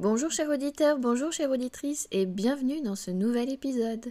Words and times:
Bonjour 0.00 0.30
chers 0.30 0.48
auditeurs, 0.48 0.96
bonjour 1.00 1.32
chères 1.32 1.50
auditrices 1.50 2.06
et 2.12 2.24
bienvenue 2.24 2.80
dans 2.82 2.94
ce 2.94 3.10
nouvel 3.10 3.50
épisode. 3.50 4.06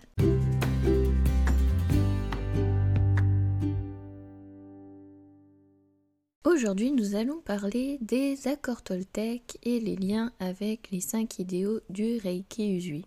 Aujourd'hui 6.43 6.91
nous 6.91 7.15
allons 7.15 7.39
parler 7.39 7.99
des 8.01 8.49
accords 8.49 8.81
Toltec 8.81 9.57
et 9.63 9.79
les 9.79 9.95
liens 9.95 10.33
avec 10.41 10.91
les 10.91 10.99
cinq 10.99 11.39
idéaux 11.39 11.79
du 11.89 12.17
Reiki 12.17 12.75
Usui. 12.75 13.05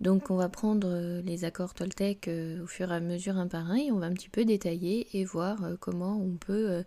Donc 0.00 0.30
on 0.30 0.36
va 0.36 0.48
prendre 0.48 0.88
euh, 0.90 1.22
les 1.22 1.44
accords 1.44 1.74
Toltec 1.74 2.26
euh, 2.26 2.64
au 2.64 2.66
fur 2.66 2.90
et 2.90 2.96
à 2.96 3.00
mesure 3.00 3.36
un 3.36 3.46
par 3.46 3.70
un 3.70 3.76
et 3.76 3.92
on 3.92 3.98
va 4.00 4.06
un 4.06 4.12
petit 4.12 4.28
peu 4.28 4.44
détailler 4.44 5.06
et 5.12 5.24
voir 5.24 5.62
euh, 5.62 5.76
comment 5.78 6.20
on 6.20 6.36
peut 6.36 6.82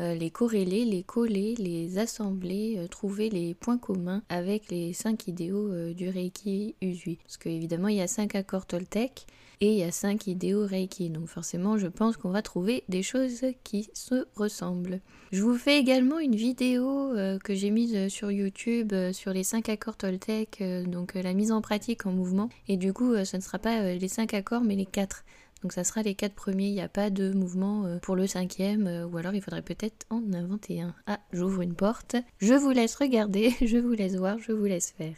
euh, 0.00 0.14
les 0.14 0.30
corréler, 0.30 0.84
les 0.84 1.02
coller, 1.02 1.54
les 1.58 1.98
assembler, 1.98 2.76
euh, 2.78 2.88
trouver 2.88 3.28
les 3.28 3.54
points 3.54 3.78
communs 3.78 4.22
avec 4.28 4.70
les 4.70 4.92
cinq 4.94 5.28
idéaux 5.28 5.70
euh, 5.70 5.92
du 5.92 6.08
Reiki 6.08 6.74
Usui. 6.80 7.18
Parce 7.22 7.36
qu'évidemment, 7.36 7.88
il 7.88 7.96
y 7.96 8.00
a 8.00 8.06
cinq 8.06 8.34
accords 8.34 8.64
Toltec 8.64 9.26
et 9.60 9.72
il 9.72 9.78
y 9.78 9.82
a 9.82 9.92
cinq 9.92 10.26
idéaux 10.26 10.66
Reiki. 10.66 11.10
Donc 11.10 11.28
forcément, 11.28 11.76
je 11.76 11.88
pense 11.88 12.16
qu'on 12.16 12.30
va 12.30 12.40
trouver 12.40 12.84
des 12.88 13.02
choses 13.02 13.44
qui 13.64 13.90
se 13.92 14.26
ressemblent. 14.34 15.00
Je 15.30 15.42
vous 15.42 15.56
fais 15.56 15.78
également 15.78 16.18
une 16.18 16.36
vidéo 16.36 17.14
que 17.44 17.54
j'ai 17.54 17.70
mise 17.70 18.08
sur 18.08 18.30
YouTube 18.30 18.92
sur 19.12 19.32
les 19.32 19.44
cinq 19.44 19.68
accords 19.68 19.96
Toltec, 19.96 20.62
donc 20.86 21.14
la 21.14 21.32
mise 21.32 21.52
en 21.52 21.62
pratique 21.62 22.04
en 22.06 22.12
mouvement. 22.12 22.50
Et 22.68 22.76
du 22.76 22.92
coup, 22.92 23.14
ce 23.24 23.36
ne 23.36 23.40
sera 23.40 23.58
pas 23.58 23.94
les 23.94 24.08
cinq 24.08 24.34
accords, 24.34 24.62
mais 24.62 24.76
les 24.76 24.84
quatre. 24.84 25.24
Donc 25.62 25.72
ça 25.72 25.84
sera 25.84 26.02
les 26.02 26.14
quatre 26.14 26.34
premiers, 26.34 26.68
il 26.68 26.74
n'y 26.74 26.80
a 26.80 26.88
pas 26.88 27.10
de 27.10 27.32
mouvement 27.32 27.84
euh, 27.84 27.98
pour 27.98 28.16
le 28.16 28.26
cinquième, 28.26 28.86
euh, 28.86 29.06
ou 29.06 29.16
alors 29.16 29.34
il 29.34 29.42
faudrait 29.42 29.62
peut-être 29.62 30.06
en 30.10 30.22
inventer 30.32 30.80
un. 30.80 30.94
Ah, 31.06 31.20
j'ouvre 31.32 31.62
une 31.62 31.74
porte, 31.74 32.16
je 32.38 32.54
vous 32.54 32.70
laisse 32.70 32.96
regarder, 32.96 33.54
je 33.64 33.78
vous 33.78 33.92
laisse 33.92 34.16
voir, 34.16 34.38
je 34.38 34.52
vous 34.52 34.64
laisse 34.64 34.90
faire. 34.90 35.14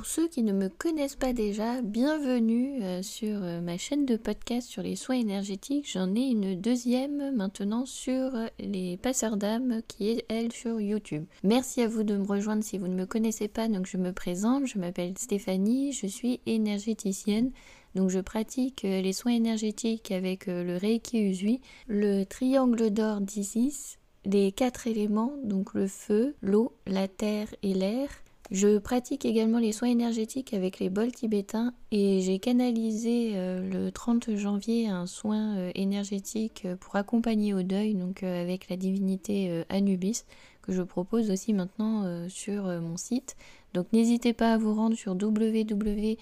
Pour 0.00 0.08
ceux 0.08 0.28
qui 0.28 0.42
ne 0.42 0.54
me 0.54 0.70
connaissent 0.70 1.14
pas 1.14 1.34
déjà, 1.34 1.82
bienvenue 1.82 2.82
euh, 2.82 3.02
sur 3.02 3.44
euh, 3.44 3.60
ma 3.60 3.76
chaîne 3.76 4.06
de 4.06 4.16
podcast 4.16 4.66
sur 4.66 4.82
les 4.82 4.96
soins 4.96 5.18
énergétiques. 5.18 5.92
J'en 5.92 6.14
ai 6.14 6.22
une 6.22 6.58
deuxième 6.58 7.36
maintenant 7.36 7.84
sur 7.84 8.34
euh, 8.34 8.46
les 8.58 8.96
passeurs 8.96 9.36
d'âme 9.36 9.82
qui 9.88 10.08
est 10.08 10.24
elle 10.30 10.52
sur 10.52 10.80
YouTube. 10.80 11.26
Merci 11.44 11.82
à 11.82 11.86
vous 11.86 12.02
de 12.02 12.16
me 12.16 12.26
rejoindre 12.26 12.64
si 12.64 12.78
vous 12.78 12.88
ne 12.88 12.94
me 12.94 13.04
connaissez 13.04 13.46
pas. 13.46 13.68
Donc 13.68 13.84
je 13.84 13.98
me 13.98 14.14
présente, 14.14 14.64
je 14.64 14.78
m'appelle 14.78 15.18
Stéphanie, 15.18 15.92
je 15.92 16.06
suis 16.06 16.40
énergéticienne. 16.46 17.50
Donc 17.94 18.08
je 18.08 18.20
pratique 18.20 18.80
les 18.84 19.12
soins 19.12 19.34
énergétiques 19.34 20.12
avec 20.12 20.46
le 20.46 20.78
Reiki 20.78 21.28
Usui, 21.28 21.60
le 21.88 22.24
triangle 22.24 22.90
d'or 22.90 23.20
d'Isis, 23.20 23.98
les 24.24 24.50
quatre 24.50 24.86
éléments, 24.86 25.34
donc 25.44 25.74
le 25.74 25.86
feu, 25.86 26.36
l'eau, 26.40 26.72
la 26.86 27.06
terre 27.06 27.48
et 27.62 27.74
l'air 27.74 28.08
je 28.50 28.78
pratique 28.78 29.24
également 29.24 29.60
les 29.60 29.70
soins 29.70 29.90
énergétiques 29.90 30.54
avec 30.54 30.80
les 30.80 30.90
bols 30.90 31.12
tibétains 31.12 31.72
et 31.92 32.20
j'ai 32.20 32.40
canalisé 32.40 33.34
euh, 33.34 33.60
le 33.70 33.92
30 33.92 34.34
janvier 34.34 34.88
un 34.88 35.06
soin 35.06 35.56
euh, 35.56 35.70
énergétique 35.76 36.62
euh, 36.64 36.74
pour 36.74 36.96
accompagner 36.96 37.54
au 37.54 37.62
deuil, 37.62 37.94
donc 37.94 38.24
avec 38.24 38.68
la 38.68 38.76
divinité 38.76 39.62
Anubis, 39.68 40.24
que 40.62 40.72
je 40.72 40.82
propose 40.82 41.30
aussi 41.30 41.52
maintenant 41.54 42.28
sur 42.28 42.64
mon 42.64 42.96
site. 42.96 43.36
Donc 43.72 43.86
n'hésitez 43.92 44.32
pas 44.32 44.54
à 44.54 44.58
vous 44.58 44.74
rendre 44.74 44.96
sur 44.96 45.12
www.zenome.fr 45.12 46.16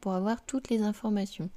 pour 0.00 0.12
avoir 0.12 0.42
toutes 0.46 0.70
les 0.70 0.80
informations. 0.82 1.50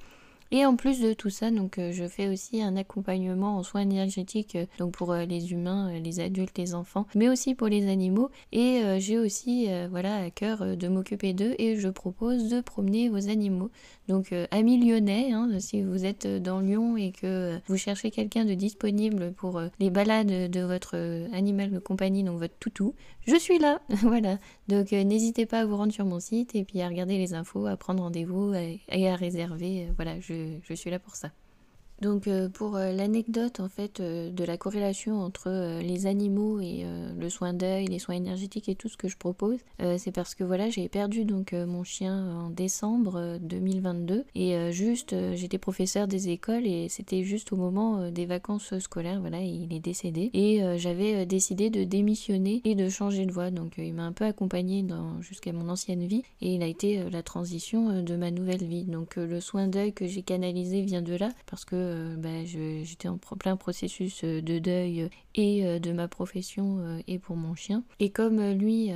Et 0.51 0.65
en 0.65 0.75
plus 0.75 1.01
de 1.01 1.13
tout 1.13 1.29
ça, 1.29 1.49
donc 1.49 1.79
euh, 1.79 1.91
je 1.91 2.07
fais 2.07 2.27
aussi 2.27 2.61
un 2.61 2.77
accompagnement 2.77 3.57
en 3.57 3.63
soins 3.63 3.81
énergétiques 3.81 4.55
euh, 4.55 4.65
donc 4.77 4.91
pour 4.91 5.11
euh, 5.11 5.25
les 5.25 5.51
humains, 5.51 5.99
les 5.99 6.19
adultes, 6.19 6.57
les 6.57 6.75
enfants, 6.75 7.07
mais 7.15 7.29
aussi 7.29 7.55
pour 7.55 7.67
les 7.67 7.89
animaux. 7.89 8.29
Et 8.51 8.81
j'ai 8.99 9.17
aussi 9.17 9.67
voilà 9.89 10.17
à 10.17 10.29
cœur 10.29 10.77
de 10.77 10.87
m'occuper 10.87 11.33
d'eux 11.33 11.55
et 11.57 11.75
je 11.77 11.89
propose 11.89 12.49
de 12.49 12.61
promener 12.61 13.09
vos 13.09 13.29
animaux. 13.29 13.69
Donc 14.07 14.33
amis 14.51 14.77
lyonnais, 14.77 15.31
hein, 15.31 15.49
si 15.59 15.81
vous 15.81 16.05
êtes 16.05 16.27
dans 16.27 16.59
Lyon 16.59 16.95
et 16.97 17.11
que 17.11 17.59
vous 17.67 17.77
cherchez 17.77 18.11
quelqu'un 18.11 18.45
de 18.45 18.53
disponible 18.53 19.33
pour 19.33 19.61
les 19.79 19.89
balades 19.89 20.49
de 20.49 20.61
votre 20.61 20.95
animal 21.33 21.71
de 21.71 21.79
compagnie, 21.79 22.23
donc 22.23 22.39
votre 22.39 22.55
toutou, 22.59 22.93
je 23.27 23.35
suis 23.35 23.59
là. 23.59 23.81
voilà. 23.89 24.37
Donc 24.67 24.91
n'hésitez 24.91 25.45
pas 25.45 25.61
à 25.61 25.65
vous 25.65 25.77
rendre 25.77 25.93
sur 25.93 26.05
mon 26.05 26.19
site 26.19 26.55
et 26.55 26.63
puis 26.63 26.81
à 26.81 26.87
regarder 26.87 27.17
les 27.17 27.33
infos, 27.33 27.65
à 27.65 27.77
prendre 27.77 28.03
rendez-vous 28.03 28.53
et 28.53 29.07
à 29.07 29.15
réserver. 29.15 29.87
voilà, 29.95 30.19
je, 30.63 30.73
suis 30.73 30.89
là 30.89 30.99
pour 30.99 31.15
ça. 31.15 31.31
Donc 32.01 32.27
euh, 32.27 32.49
pour 32.49 32.75
euh, 32.75 32.91
l'anecdote 32.91 33.59
en 33.59 33.69
fait 33.69 33.99
euh, 33.99 34.29
de 34.29 34.43
la 34.43 34.57
corrélation 34.57 35.21
entre 35.21 35.79
les 35.81 36.07
animaux 36.07 36.59
et 36.59 36.85
le 37.17 37.29
soin 37.29 37.53
d'œil, 37.53 37.87
les 37.87 37.99
soins 37.99 38.15
énergétiques 38.15 38.69
et 38.69 38.75
tout 38.75 38.89
ce 38.89 38.97
que 38.97 39.07
je 39.07 39.17
propose, 39.17 39.59
c'est 39.97 40.11
parce 40.11 40.35
que 40.35 40.43
voilà 40.43 40.69
j'ai 40.69 40.87
perdu 40.89 41.25
donc 41.25 41.53
mon 41.53 41.83
chien 41.83 42.35
en 42.35 42.49
décembre 42.49 43.37
2022 43.41 44.25
et 44.35 44.71
juste 44.71 45.15
j'étais 45.33 45.57
professeur 45.57 46.07
des 46.07 46.29
écoles 46.29 46.65
et 46.65 46.89
c'était 46.89 47.23
juste 47.23 47.51
au 47.51 47.55
moment 47.55 48.09
des 48.11 48.25
vacances 48.25 48.77
scolaires 48.79 49.21
voilà 49.21 49.41
il 49.41 49.73
est 49.73 49.79
décédé. 49.79 50.29
Et 50.33 50.61
j'avais 50.77 51.25
décidé 51.25 51.69
de 51.69 51.83
démissionner 51.83 52.61
et 52.65 52.75
de 52.75 52.89
changer 52.89 53.25
de 53.25 53.31
voie. 53.31 53.51
Donc 53.51 53.73
il 53.77 53.93
m'a 53.93 54.03
un 54.03 54.13
peu 54.13 54.25
accompagné 54.25 54.85
jusqu'à 55.21 55.53
mon 55.53 55.69
ancienne 55.69 56.05
vie 56.05 56.23
et 56.41 56.55
il 56.55 56.63
a 56.63 56.67
été 56.67 57.09
la 57.09 57.23
transition 57.23 58.01
de 58.01 58.15
ma 58.15 58.31
nouvelle 58.31 58.63
vie. 58.63 58.85
Donc 58.85 59.15
le 59.15 59.39
soin 59.39 59.67
d'œil 59.67 59.93
que 59.93 60.07
j'ai 60.07 60.23
canalisé 60.23 60.81
vient 60.81 61.01
de 61.01 61.15
là 61.15 61.29
parce 61.47 61.65
que 61.65 61.84
euh, 61.85 62.15
bah, 62.17 62.43
j'étais 62.43 63.07
en 63.07 63.17
plein 63.17 63.55
processus 63.55 64.23
euh, 64.23 64.41
de 64.41 64.59
deuil 64.59 65.03
euh, 65.03 65.09
et 65.35 65.79
de 65.79 65.91
ma 65.91 66.07
profession 66.07 67.01
et 67.07 67.19
pour 67.19 67.35
mon 67.35 67.55
chien. 67.55 67.83
Et 67.99 68.09
comme 68.09 68.41
lui, 68.51 68.89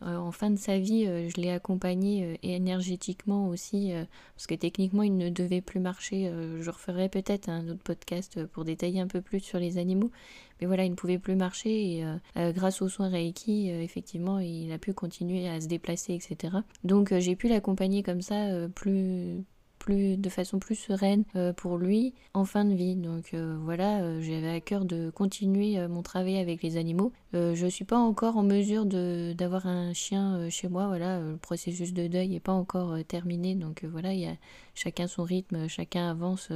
en 0.00 0.30
fin 0.30 0.50
de 0.50 0.56
sa 0.56 0.78
vie, 0.78 1.04
je 1.04 1.40
l'ai 1.40 1.50
accompagné 1.50 2.38
énergétiquement 2.44 3.48
aussi, 3.48 3.92
parce 4.36 4.46
que 4.46 4.54
techniquement 4.54 5.02
il 5.02 5.16
ne 5.16 5.30
devait 5.30 5.60
plus 5.60 5.80
marcher. 5.80 6.32
je 6.60 6.70
referai 6.70 7.08
peut-être 7.08 7.48
un 7.48 7.68
autre 7.68 7.82
podcast 7.82 8.46
pour 8.46 8.64
détailler 8.64 9.00
un 9.00 9.08
peu 9.08 9.20
plus 9.20 9.40
sur 9.40 9.58
les 9.58 9.78
animaux. 9.78 10.12
Mais 10.60 10.68
voilà, 10.68 10.84
il 10.84 10.90
ne 10.90 10.94
pouvait 10.96 11.18
plus 11.18 11.34
marcher 11.34 11.98
et 11.98 12.04
grâce 12.52 12.82
aux 12.82 12.88
soins 12.88 13.08
Reiki, 13.08 13.70
effectivement, 13.70 14.38
il 14.38 14.70
a 14.70 14.78
pu 14.78 14.94
continuer 14.94 15.48
à 15.48 15.60
se 15.60 15.66
déplacer, 15.66 16.14
etc. 16.14 16.58
Donc 16.84 17.12
j'ai 17.18 17.34
pu 17.34 17.48
l'accompagner 17.48 18.04
comme 18.04 18.22
ça 18.22 18.68
plus 18.76 19.44
plus, 19.80 20.16
de 20.16 20.28
façon 20.28 20.60
plus 20.60 20.76
sereine 20.76 21.24
euh, 21.34 21.52
pour 21.52 21.76
lui 21.76 22.14
en 22.34 22.44
fin 22.44 22.64
de 22.64 22.74
vie. 22.74 22.94
Donc 22.94 23.34
euh, 23.34 23.56
voilà, 23.60 24.02
euh, 24.02 24.20
j'avais 24.20 24.50
à 24.50 24.60
cœur 24.60 24.84
de 24.84 25.10
continuer 25.10 25.88
mon 25.88 26.02
travail 26.02 26.38
avec 26.38 26.62
les 26.62 26.76
animaux. 26.76 27.12
je 27.32 27.66
suis 27.66 27.84
pas 27.84 27.98
encore 27.98 28.36
en 28.36 28.44
mesure 28.44 28.84
d'avoir 28.86 29.66
un 29.66 29.92
chien 29.92 30.48
chez 30.50 30.68
moi. 30.68 30.86
Voilà, 30.86 31.18
le 31.18 31.36
processus 31.36 31.92
de 31.92 32.06
deuil 32.06 32.28
n'est 32.28 32.40
pas 32.40 32.52
encore 32.52 32.96
terminé. 33.08 33.56
Donc 33.56 33.84
voilà, 33.84 34.12
il 34.12 34.20
y 34.20 34.26
a 34.26 34.36
chacun 34.74 35.08
son 35.08 35.24
rythme, 35.24 35.66
chacun 35.68 36.10
avance 36.10 36.50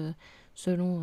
selon 0.54 1.02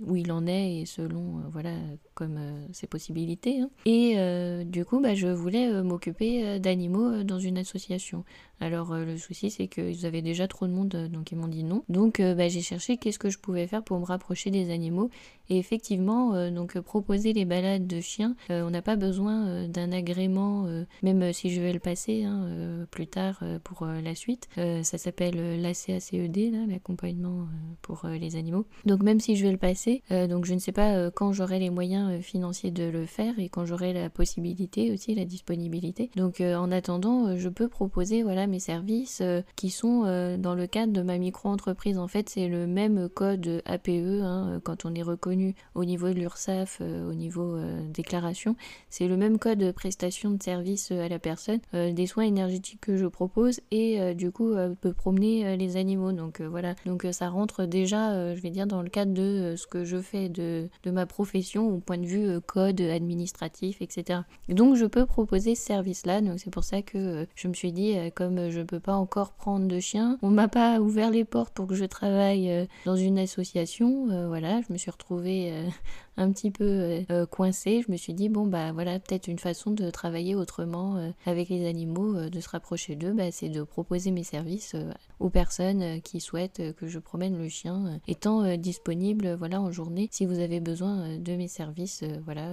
où 0.00 0.16
il 0.16 0.30
en 0.32 0.46
est 0.46 0.80
et 0.80 0.86
selon 0.86 1.42
voilà 1.50 1.72
comme 2.14 2.38
ses 2.72 2.86
possibilités. 2.86 3.60
Hein. 3.60 3.70
Et 3.84 4.16
du 4.64 4.84
coup, 4.84 5.00
bah, 5.00 5.14
je 5.14 5.28
voulais 5.28 5.82
m'occuper 5.82 6.58
d'animaux 6.60 7.22
dans 7.22 7.38
une 7.38 7.58
association. 7.58 8.24
Alors 8.60 8.92
euh, 8.92 9.04
le 9.04 9.18
souci 9.18 9.50
c'est 9.50 9.68
qu'ils 9.68 10.06
avaient 10.06 10.22
déjà 10.22 10.48
trop 10.48 10.66
de 10.66 10.72
monde, 10.72 10.94
euh, 10.94 11.08
donc 11.08 11.30
ils 11.30 11.36
m'ont 11.36 11.48
dit 11.48 11.64
non. 11.64 11.84
Donc 11.88 12.20
euh, 12.20 12.34
bah, 12.34 12.48
j'ai 12.48 12.62
cherché 12.62 12.96
qu'est-ce 12.96 13.18
que 13.18 13.28
je 13.28 13.38
pouvais 13.38 13.66
faire 13.66 13.82
pour 13.82 13.98
me 14.00 14.04
rapprocher 14.04 14.50
des 14.50 14.70
animaux. 14.70 15.10
Et 15.48 15.58
effectivement, 15.58 16.50
donc 16.50 16.76
proposer 16.80 17.32
les 17.32 17.44
balades 17.44 17.86
de 17.86 18.00
chiens, 18.00 18.34
on 18.50 18.68
n'a 18.68 18.82
pas 18.82 18.96
besoin 18.96 19.68
d'un 19.68 19.92
agrément, 19.92 20.66
même 21.04 21.32
si 21.32 21.50
je 21.50 21.60
vais 21.60 21.72
le 21.72 21.78
passer 21.78 22.24
hein, 22.24 22.84
plus 22.90 23.06
tard 23.06 23.44
pour 23.62 23.86
la 23.86 24.16
suite. 24.16 24.48
ça 24.56 24.98
s'appelle 24.98 25.62
l'ACACED, 25.62 26.66
l'accompagnement 26.68 27.46
pour 27.80 28.08
les 28.08 28.34
animaux. 28.34 28.66
Donc 28.84 29.02
même 29.02 29.20
si 29.20 29.36
je 29.36 29.44
vais 29.44 29.52
le 29.52 29.58
passer, 29.58 30.02
donc 30.10 30.44
je 30.44 30.54
ne 30.54 30.58
sais 30.58 30.72
pas 30.72 31.10
quand 31.10 31.32
j'aurai 31.32 31.58
les 31.58 31.70
moyens 31.70 32.22
financiers 32.22 32.70
de 32.70 32.84
le 32.84 33.06
faire 33.06 33.38
et 33.38 33.48
quand 33.48 33.64
j'aurai 33.64 33.92
la 33.92 34.10
possibilité 34.10 34.92
aussi, 34.92 35.14
la 35.14 35.24
disponibilité. 35.24 36.10
Donc 36.16 36.40
en 36.40 36.70
attendant, 36.70 37.36
je 37.36 37.48
peux 37.48 37.68
proposer 37.68 38.22
voilà 38.22 38.46
mes 38.46 38.60
services 38.60 39.20
euh, 39.20 39.42
qui 39.56 39.70
sont 39.70 40.04
euh, 40.04 40.36
dans 40.36 40.54
le 40.54 40.66
cadre 40.66 40.92
de 40.92 41.02
ma 41.02 41.18
micro-entreprise. 41.18 41.98
En 41.98 42.08
fait, 42.08 42.28
c'est 42.28 42.48
le 42.48 42.66
même 42.66 43.08
code 43.08 43.62
APE 43.64 43.88
hein, 43.88 44.48
euh, 44.50 44.60
quand 44.62 44.84
on 44.84 44.94
est 44.94 45.02
reconnu 45.02 45.54
au 45.74 45.84
niveau 45.84 46.08
de 46.08 46.14
l'URSSAF, 46.14 46.80
au 46.80 47.14
niveau 47.14 47.56
déclaration. 47.92 48.56
C'est 48.90 49.08
le 49.08 49.16
même 49.16 49.38
code 49.38 49.58
de 49.58 49.70
prestation 49.70 50.30
de 50.30 50.42
service 50.42 50.90
à 50.90 51.08
la 51.08 51.18
personne, 51.18 51.60
des 51.72 52.06
soins 52.06 52.24
énergétiques 52.24 52.80
que 52.80 52.96
je 52.96 53.06
propose 53.06 53.60
et 53.70 54.14
du 54.14 54.30
coup 54.30 54.54
peut 54.80 54.92
promener 54.92 55.56
les 55.56 55.76
animaux. 55.76 56.12
Donc 56.12 56.40
voilà, 56.40 56.74
donc 56.84 57.06
ça 57.12 57.28
rentre 57.28 57.64
déjà, 57.64 58.34
je 58.34 58.40
vais 58.40 58.50
dire, 58.50 58.65
dans 58.66 58.82
le 58.82 58.88
cadre 58.88 59.12
de 59.12 59.54
ce 59.56 59.66
que 59.66 59.84
je 59.84 60.00
fais 60.00 60.28
de, 60.28 60.68
ma 60.86 61.06
profession 61.06 61.68
au 61.68 61.78
point 61.78 61.98
de 61.98 62.06
vue 62.06 62.40
code 62.46 62.80
administratif, 62.80 63.82
etc. 63.82 64.20
donc 64.48 64.76
je 64.76 64.86
peux 64.86 65.06
proposer 65.06 65.54
ce 65.54 65.64
service-là. 65.64 66.20
Donc 66.20 66.38
c'est 66.38 66.50
pour 66.50 66.64
ça 66.64 66.82
que 66.82 67.26
je 67.34 67.48
me 67.48 67.54
suis 67.54 67.72
dit, 67.72 67.96
comme 68.14 68.50
je 68.50 68.60
ne 68.60 68.64
peux 68.64 68.80
pas 68.80 68.94
encore 68.94 69.32
prendre 69.32 69.66
de 69.66 69.80
chien, 69.80 70.18
on 70.22 70.30
m'a 70.30 70.48
pas 70.48 70.80
ouvert 70.80 71.10
les 71.10 71.24
portes 71.24 71.54
pour 71.54 71.66
que 71.66 71.74
je 71.74 71.84
travaille 71.84 72.50
euh, 72.50 72.66
dans 72.84 72.96
une 72.96 73.18
association. 73.18 74.10
Euh, 74.10 74.28
voilà, 74.28 74.60
je 74.62 74.72
me 74.72 74.78
suis 74.78 74.90
retrouvée 74.90 75.52
euh, 75.52 75.68
un 76.16 76.30
petit 76.32 76.50
peu 76.50 77.04
coincée, 77.30 77.82
je 77.86 77.92
me 77.92 77.96
suis 77.96 78.14
dit 78.14 78.28
bon 78.28 78.46
bah 78.46 78.72
voilà 78.72 78.98
peut-être 78.98 79.28
une 79.28 79.38
façon 79.38 79.70
de 79.70 79.90
travailler 79.90 80.34
autrement 80.34 81.12
avec 81.24 81.48
les 81.48 81.66
animaux, 81.66 82.28
de 82.28 82.40
se 82.40 82.48
rapprocher 82.48 82.96
d'eux, 82.96 83.12
bah, 83.12 83.30
c'est 83.30 83.48
de 83.48 83.62
proposer 83.62 84.10
mes 84.10 84.24
services 84.24 84.74
aux 85.20 85.30
personnes 85.30 86.00
qui 86.02 86.20
souhaitent 86.20 86.74
que 86.76 86.86
je 86.86 86.98
promène 86.98 87.38
le 87.38 87.48
chien, 87.48 88.00
étant 88.08 88.56
disponible 88.56 89.34
voilà 89.34 89.60
en 89.60 89.70
journée 89.70 90.08
si 90.10 90.26
vous 90.26 90.38
avez 90.38 90.60
besoin 90.60 91.18
de 91.18 91.36
mes 91.36 91.48
services, 91.48 92.04
voilà 92.24 92.48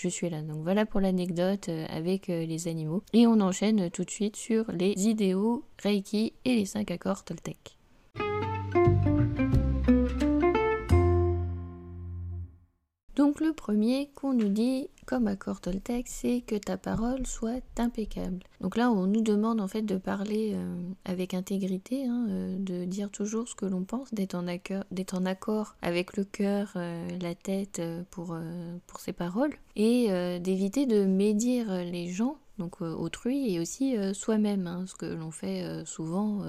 je 0.00 0.08
suis 0.08 0.30
là. 0.30 0.42
Donc 0.42 0.62
voilà 0.62 0.86
pour 0.86 1.00
l'anecdote 1.00 1.68
euh, 1.68 1.86
avec 1.90 2.30
euh, 2.30 2.46
les 2.46 2.68
animaux. 2.68 3.02
Et 3.12 3.26
on 3.26 3.40
enchaîne 3.40 3.90
tout 3.90 4.04
de 4.04 4.10
suite 4.10 4.36
sur 4.36 4.70
les 4.72 4.92
idéaux 5.06 5.64
Reiki 5.82 6.32
et 6.44 6.56
les 6.56 6.64
5 6.64 6.90
accords 6.90 7.24
Toltec. 7.24 7.79
Donc 13.16 13.40
le 13.40 13.52
premier 13.52 14.10
qu'on 14.14 14.32
nous 14.32 14.48
dit 14.48 14.88
comme 15.10 15.26
accord 15.26 15.60
Toltec, 15.60 16.06
c'est 16.06 16.40
que 16.40 16.54
ta 16.54 16.76
parole 16.76 17.26
soit 17.26 17.64
impeccable. 17.78 18.38
Donc 18.60 18.76
là, 18.76 18.92
on 18.92 19.06
nous 19.06 19.22
demande 19.22 19.60
en 19.60 19.66
fait 19.66 19.82
de 19.82 19.96
parler 19.96 20.52
euh, 20.54 20.82
avec 21.04 21.34
intégrité, 21.34 22.06
hein, 22.06 22.26
euh, 22.30 22.56
de 22.56 22.84
dire 22.84 23.10
toujours 23.10 23.48
ce 23.48 23.56
que 23.56 23.66
l'on 23.66 23.82
pense, 23.82 24.14
d'être 24.14 24.36
en, 24.36 24.46
en, 24.46 25.26
accord 25.26 25.74
avec 25.82 26.16
le 26.16 26.22
cœur, 26.22 26.74
euh, 26.76 27.08
la 27.20 27.34
tête 27.34 27.82
pour, 28.12 28.38
pour 28.86 29.00
ses 29.00 29.12
paroles, 29.12 29.52
et 29.74 30.38
d'éviter 30.38 30.86
de 30.86 31.04
médire 31.04 31.72
les 31.84 32.08
gens 32.08 32.36
donc 32.58 32.82
autrui 32.82 33.54
et 33.54 33.58
aussi 33.58 33.96
soi-même, 34.12 34.66
hein, 34.66 34.84
ce 34.86 34.94
que 34.94 35.06
l'on 35.06 35.30
fait 35.30 35.64
souvent. 35.86 36.42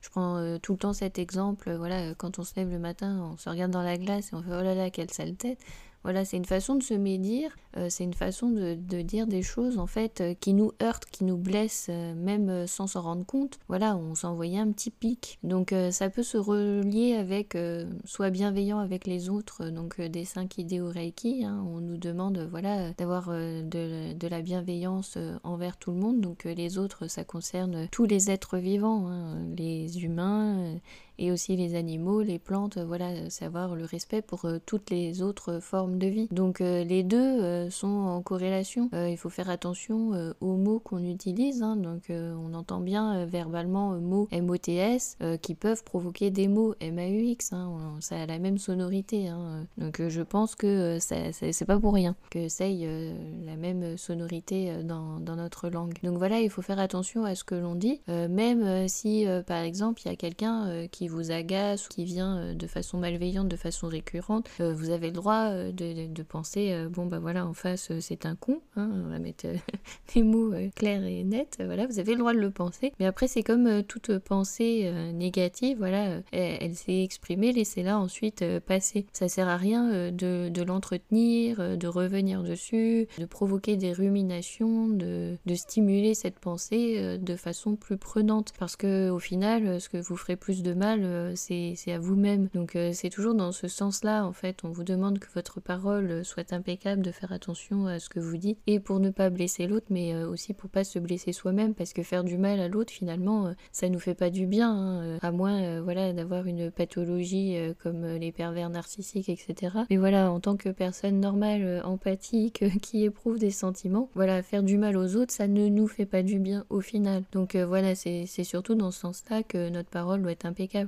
je 0.00 0.08
prends 0.08 0.58
tout 0.62 0.72
le 0.72 0.78
temps 0.78 0.94
cet 0.94 1.18
exemple, 1.18 1.70
voilà, 1.74 2.14
quand 2.14 2.38
on 2.38 2.42
se 2.42 2.54
lève 2.56 2.70
le 2.70 2.78
matin, 2.78 3.30
on 3.32 3.36
se 3.36 3.50
regarde 3.50 3.70
dans 3.70 3.82
la 3.82 3.98
glace 3.98 4.32
et 4.32 4.34
on 4.34 4.42
fait 4.42 4.56
oh 4.58 4.62
là 4.62 4.74
là, 4.74 4.88
quelle 4.88 5.10
sale 5.10 5.34
tête. 5.34 5.58
Voilà, 6.04 6.24
c'est 6.24 6.36
une 6.36 6.44
façon 6.44 6.76
de 6.76 6.82
se 6.82 6.94
médire, 6.94 7.56
euh, 7.76 7.88
c'est 7.90 8.04
une 8.04 8.14
façon 8.14 8.50
de, 8.50 8.74
dire 9.02 9.26
des 9.26 9.42
choses 9.42 9.78
en 9.78 9.86
fait 9.86 10.20
euh, 10.20 10.34
qui 10.38 10.54
nous 10.54 10.72
heurtent, 10.82 11.06
qui 11.06 11.24
nous 11.24 11.36
blessent, 11.36 11.88
euh, 11.90 12.14
même 12.14 12.66
sans 12.66 12.86
s'en 12.86 13.02
rendre 13.02 13.26
compte. 13.26 13.58
Voilà, 13.68 13.96
on 13.96 14.14
s'envoyait 14.14 14.58
un 14.58 14.70
petit 14.70 14.90
pic. 14.90 15.38
Donc 15.42 15.74
ça 15.90 16.08
peut 16.10 16.22
se 16.22 16.38
relier 16.38 17.14
avec 17.14 17.56
soit 18.04 18.30
bienveillant 18.30 18.78
avec 18.78 19.06
les 19.06 19.28
autres, 19.28 19.68
donc 19.70 20.00
des 20.00 20.24
cinq 20.24 20.58
idéaux 20.58 20.88
Reiki. 20.88 21.44
Hein. 21.44 21.64
on 21.66 21.80
nous 21.80 21.96
demande 21.96 22.46
voilà 22.50 22.92
d'avoir 22.92 23.28
de, 23.30 24.28
la 24.28 24.42
bienveillance 24.42 25.18
envers 25.42 25.76
tout 25.76 25.90
le 25.90 25.98
monde. 25.98 26.20
Donc 26.20 26.44
les 26.44 26.78
autres, 26.78 27.08
ça 27.08 27.24
concerne 27.24 27.88
tous 27.90 28.04
les 28.04 28.30
êtres 28.30 28.58
vivants, 28.58 29.08
hein. 29.08 29.38
les 29.56 30.04
humains 30.04 30.78
et 31.18 31.32
aussi 31.32 31.56
les 31.56 31.74
animaux, 31.74 32.22
les 32.22 32.38
plantes, 32.38 32.78
voilà, 32.78 33.28
savoir 33.30 33.74
le 33.74 33.84
respect 33.84 34.22
pour 34.22 34.44
euh, 34.44 34.58
toutes 34.64 34.90
les 34.90 35.22
autres 35.22 35.60
formes 35.60 35.98
de 35.98 36.06
vie. 36.06 36.28
Donc 36.30 36.60
euh, 36.60 36.84
les 36.84 37.02
deux 37.02 37.18
euh, 37.18 37.70
sont 37.70 37.88
en 37.88 38.22
corrélation. 38.22 38.90
il 38.92 39.16
faut 39.16 39.28
faire 39.28 39.50
attention 39.50 40.12
aux 40.40 40.56
mots 40.56 40.78
qu'on 40.78 41.04
utilise. 41.04 41.62
Hein. 41.62 41.76
donc 41.76 42.10
on 42.10 42.54
entend 42.54 42.80
bien 42.80 43.24
verbalement 43.26 43.92
mots 43.98 44.28
MOTS 44.32 45.16
qui 45.42 45.54
peuvent 45.54 45.82
provoquer 45.84 46.30
des 46.30 46.48
mots 46.48 46.74
MAUX. 46.80 47.52
Hein. 47.52 47.96
ça 48.00 48.20
a 48.20 48.26
la 48.26 48.38
même 48.38 48.58
sonorité. 48.58 49.28
Hein. 49.28 49.66
donc 49.76 50.00
je 50.06 50.22
pense 50.22 50.54
que 50.54 50.98
c'est 51.00 51.64
pas 51.64 51.78
pour 51.78 51.94
rien 51.94 52.14
que 52.30 52.48
ça 52.48 52.66
ait 52.66 53.14
la 53.44 53.56
même 53.56 53.96
sonorité 53.96 54.82
dans, 54.84 55.20
dans, 55.20 55.36
notre 55.36 55.68
langue. 55.68 55.94
Donc 56.02 56.18
voilà, 56.18 56.40
il 56.40 56.50
faut 56.50 56.62
faire 56.62 56.78
attention 56.78 57.24
à 57.24 57.34
ce 57.34 57.44
que 57.44 57.54
l'on 57.54 57.74
dit, 57.74 58.00
même 58.08 58.88
si 58.88 59.26
par 59.46 59.62
exemple 59.62 60.02
il 60.04 60.08
y 60.08 60.12
a 60.12 60.16
quelqu'un 60.16 60.86
qui 60.90 61.07
vous 61.08 61.32
agace 61.32 61.88
qui 61.88 62.04
vient 62.04 62.38
euh, 62.38 62.54
de 62.54 62.66
façon 62.66 62.98
malveillante, 62.98 63.48
de 63.48 63.56
façon 63.56 63.88
récurrente, 63.88 64.48
euh, 64.60 64.72
vous 64.72 64.90
avez 64.90 65.08
le 65.08 65.14
droit 65.14 65.50
euh, 65.50 65.72
de, 65.72 66.22
penser 66.22 66.74
bon 66.90 67.06
bah 67.06 67.20
voilà 67.20 67.46
en 67.46 67.54
face 67.54 67.90
c'est 68.00 68.26
un 68.26 68.34
con, 68.34 68.60
hein, 68.76 68.90
on 68.92 69.08
va 69.08 69.18
mettre 69.18 69.46
des 70.14 70.22
mots 70.22 70.52
clairs 70.74 71.04
et 71.04 71.24
nets, 71.24 71.58
voilà 71.64 71.86
vous 71.86 71.98
avez 71.98 72.12
le 72.12 72.18
droit 72.18 72.34
de 72.34 72.38
le 72.38 72.50
penser. 72.50 72.92
Mais 73.00 73.06
après 73.06 73.28
c'est 73.28 73.42
comme 73.42 73.82
toute 73.84 74.18
pensée 74.18 74.92
négative, 75.14 75.78
voilà 75.78 76.20
elle, 76.32 76.74
s'est 76.74 77.02
exprimée, 77.02 77.52
laissez-la 77.52 77.98
ensuite 77.98 78.44
passer. 78.66 79.06
Ça 79.12 79.28
sert 79.28 79.48
à 79.48 79.56
rien 79.56 80.10
de, 80.10 80.48
de 80.48 80.62
l'entretenir, 80.62 81.78
de 81.78 81.86
revenir 81.86 82.42
dessus, 82.42 83.06
de 83.18 83.24
provoquer 83.24 83.76
des 83.76 83.92
ruminations, 83.92 84.88
de, 84.88 85.36
de 85.46 85.54
stimuler 85.54 86.14
cette 86.14 86.40
pensée 86.40 87.16
de 87.16 87.36
façon 87.36 87.76
plus 87.76 87.96
prenante 87.96 88.52
parce 88.58 88.76
que 88.76 89.08
au 89.08 89.18
final 89.18 89.80
ce 89.80 89.88
que 89.88 89.98
vous 89.98 90.16
ferez 90.16 90.36
plus 90.36 90.62
de 90.62 90.74
mal 90.74 90.97
euh, 91.04 91.32
c'est 91.34 91.92
à 91.92 91.98
vous-même. 91.98 92.48
Donc 92.54 92.76
euh, 92.76 92.90
c'est 92.92 93.10
toujours 93.10 93.34
dans 93.34 93.52
ce 93.52 93.68
sens-là, 93.68 94.24
en 94.24 94.32
fait, 94.32 94.64
on 94.64 94.70
vous 94.70 94.84
demande 94.84 95.18
que 95.18 95.28
votre 95.34 95.60
parole 95.60 96.24
soit 96.24 96.52
impeccable, 96.52 97.02
de 97.02 97.10
faire 97.10 97.32
attention 97.32 97.86
à 97.86 97.98
ce 97.98 98.08
que 98.08 98.20
vous 98.20 98.36
dites, 98.36 98.58
et 98.66 98.80
pour 98.80 99.00
ne 99.00 99.10
pas 99.10 99.30
blesser 99.30 99.66
l'autre, 99.66 99.86
mais 99.90 100.14
euh, 100.14 100.28
aussi 100.28 100.54
pour 100.54 100.70
pas 100.70 100.84
se 100.84 100.98
blesser 100.98 101.32
soi-même, 101.32 101.74
parce 101.74 101.92
que 101.92 102.02
faire 102.02 102.24
du 102.24 102.38
mal 102.38 102.60
à 102.60 102.68
l'autre, 102.68 102.92
finalement, 102.92 103.52
ça 103.72 103.88
nous 103.88 103.98
fait 103.98 104.14
pas 104.14 104.30
du 104.30 104.46
bien, 104.46 104.70
hein, 104.70 105.18
à 105.22 105.30
moins, 105.30 105.80
voilà, 105.80 106.12
d'avoir 106.12 106.46
une 106.46 106.70
pathologie 106.70 107.56
comme 107.82 108.04
les 108.04 108.32
pervers 108.32 108.70
narcissiques, 108.70 109.28
etc. 109.28 109.78
Mais 109.90 109.96
voilà, 109.96 110.30
en 110.30 110.40
tant 110.40 110.56
que 110.56 110.68
personne 110.68 111.20
normale, 111.20 111.82
empathique, 111.84 112.64
qui 112.82 113.04
éprouve 113.04 113.38
des 113.38 113.50
sentiments, 113.50 114.10
voilà, 114.14 114.42
faire 114.42 114.62
du 114.62 114.78
mal 114.78 114.96
aux 114.96 115.16
autres, 115.16 115.32
ça 115.32 115.46
ne 115.46 115.68
nous 115.68 115.88
fait 115.88 116.06
pas 116.06 116.22
du 116.22 116.38
bien 116.38 116.64
au 116.70 116.80
final. 116.80 117.22
Donc 117.32 117.56
voilà, 117.56 117.94
c'est 117.94 118.26
surtout 118.44 118.74
dans 118.74 118.90
ce 118.90 119.00
sens-là 119.00 119.42
que 119.42 119.68
notre 119.68 119.90
parole 119.90 120.22
doit 120.22 120.32
être 120.32 120.46
impeccable 120.46 120.87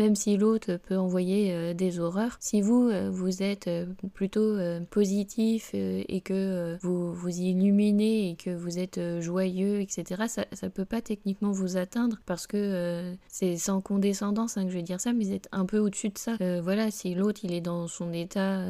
même 0.00 0.16
si 0.16 0.38
l'autre 0.38 0.76
peut 0.76 0.96
envoyer 0.96 1.52
euh, 1.52 1.74
des 1.74 2.00
horreurs. 2.00 2.38
Si 2.40 2.62
vous, 2.62 2.88
euh, 2.88 3.10
vous 3.12 3.42
êtes 3.42 3.68
euh, 3.68 3.84
plutôt 4.14 4.56
positif 4.90 5.70
et 5.74 6.20
que 6.22 6.78
vous 6.82 7.12
vous 7.12 7.28
illuminez 7.28 8.30
et 8.30 8.36
que 8.36 8.50
vous 8.50 8.78
êtes 8.78 9.00
joyeux, 9.20 9.80
etc., 9.80 10.24
ça 10.26 10.44
ne 10.62 10.68
peut 10.68 10.84
pas 10.84 11.02
techniquement 11.02 11.52
vous 11.52 11.76
atteindre 11.76 12.18
parce 12.24 12.46
que 12.46 13.12
c'est 13.28 13.56
sans 13.56 13.80
condescendance 13.80 14.56
hein, 14.56 14.64
que 14.64 14.70
je 14.70 14.76
vais 14.76 14.82
dire 14.82 15.00
ça, 15.00 15.12
mais 15.12 15.24
vous 15.24 15.32
êtes 15.32 15.48
un 15.52 15.66
peu 15.66 15.78
au-dessus 15.78 16.08
de 16.08 16.18
ça. 16.18 16.36
voilà, 16.62 16.90
si 16.90 17.14
l'autre 17.14 17.40
il 17.42 17.52
est 17.52 17.60
dans 17.60 17.86
son 17.86 18.12
état 18.12 18.64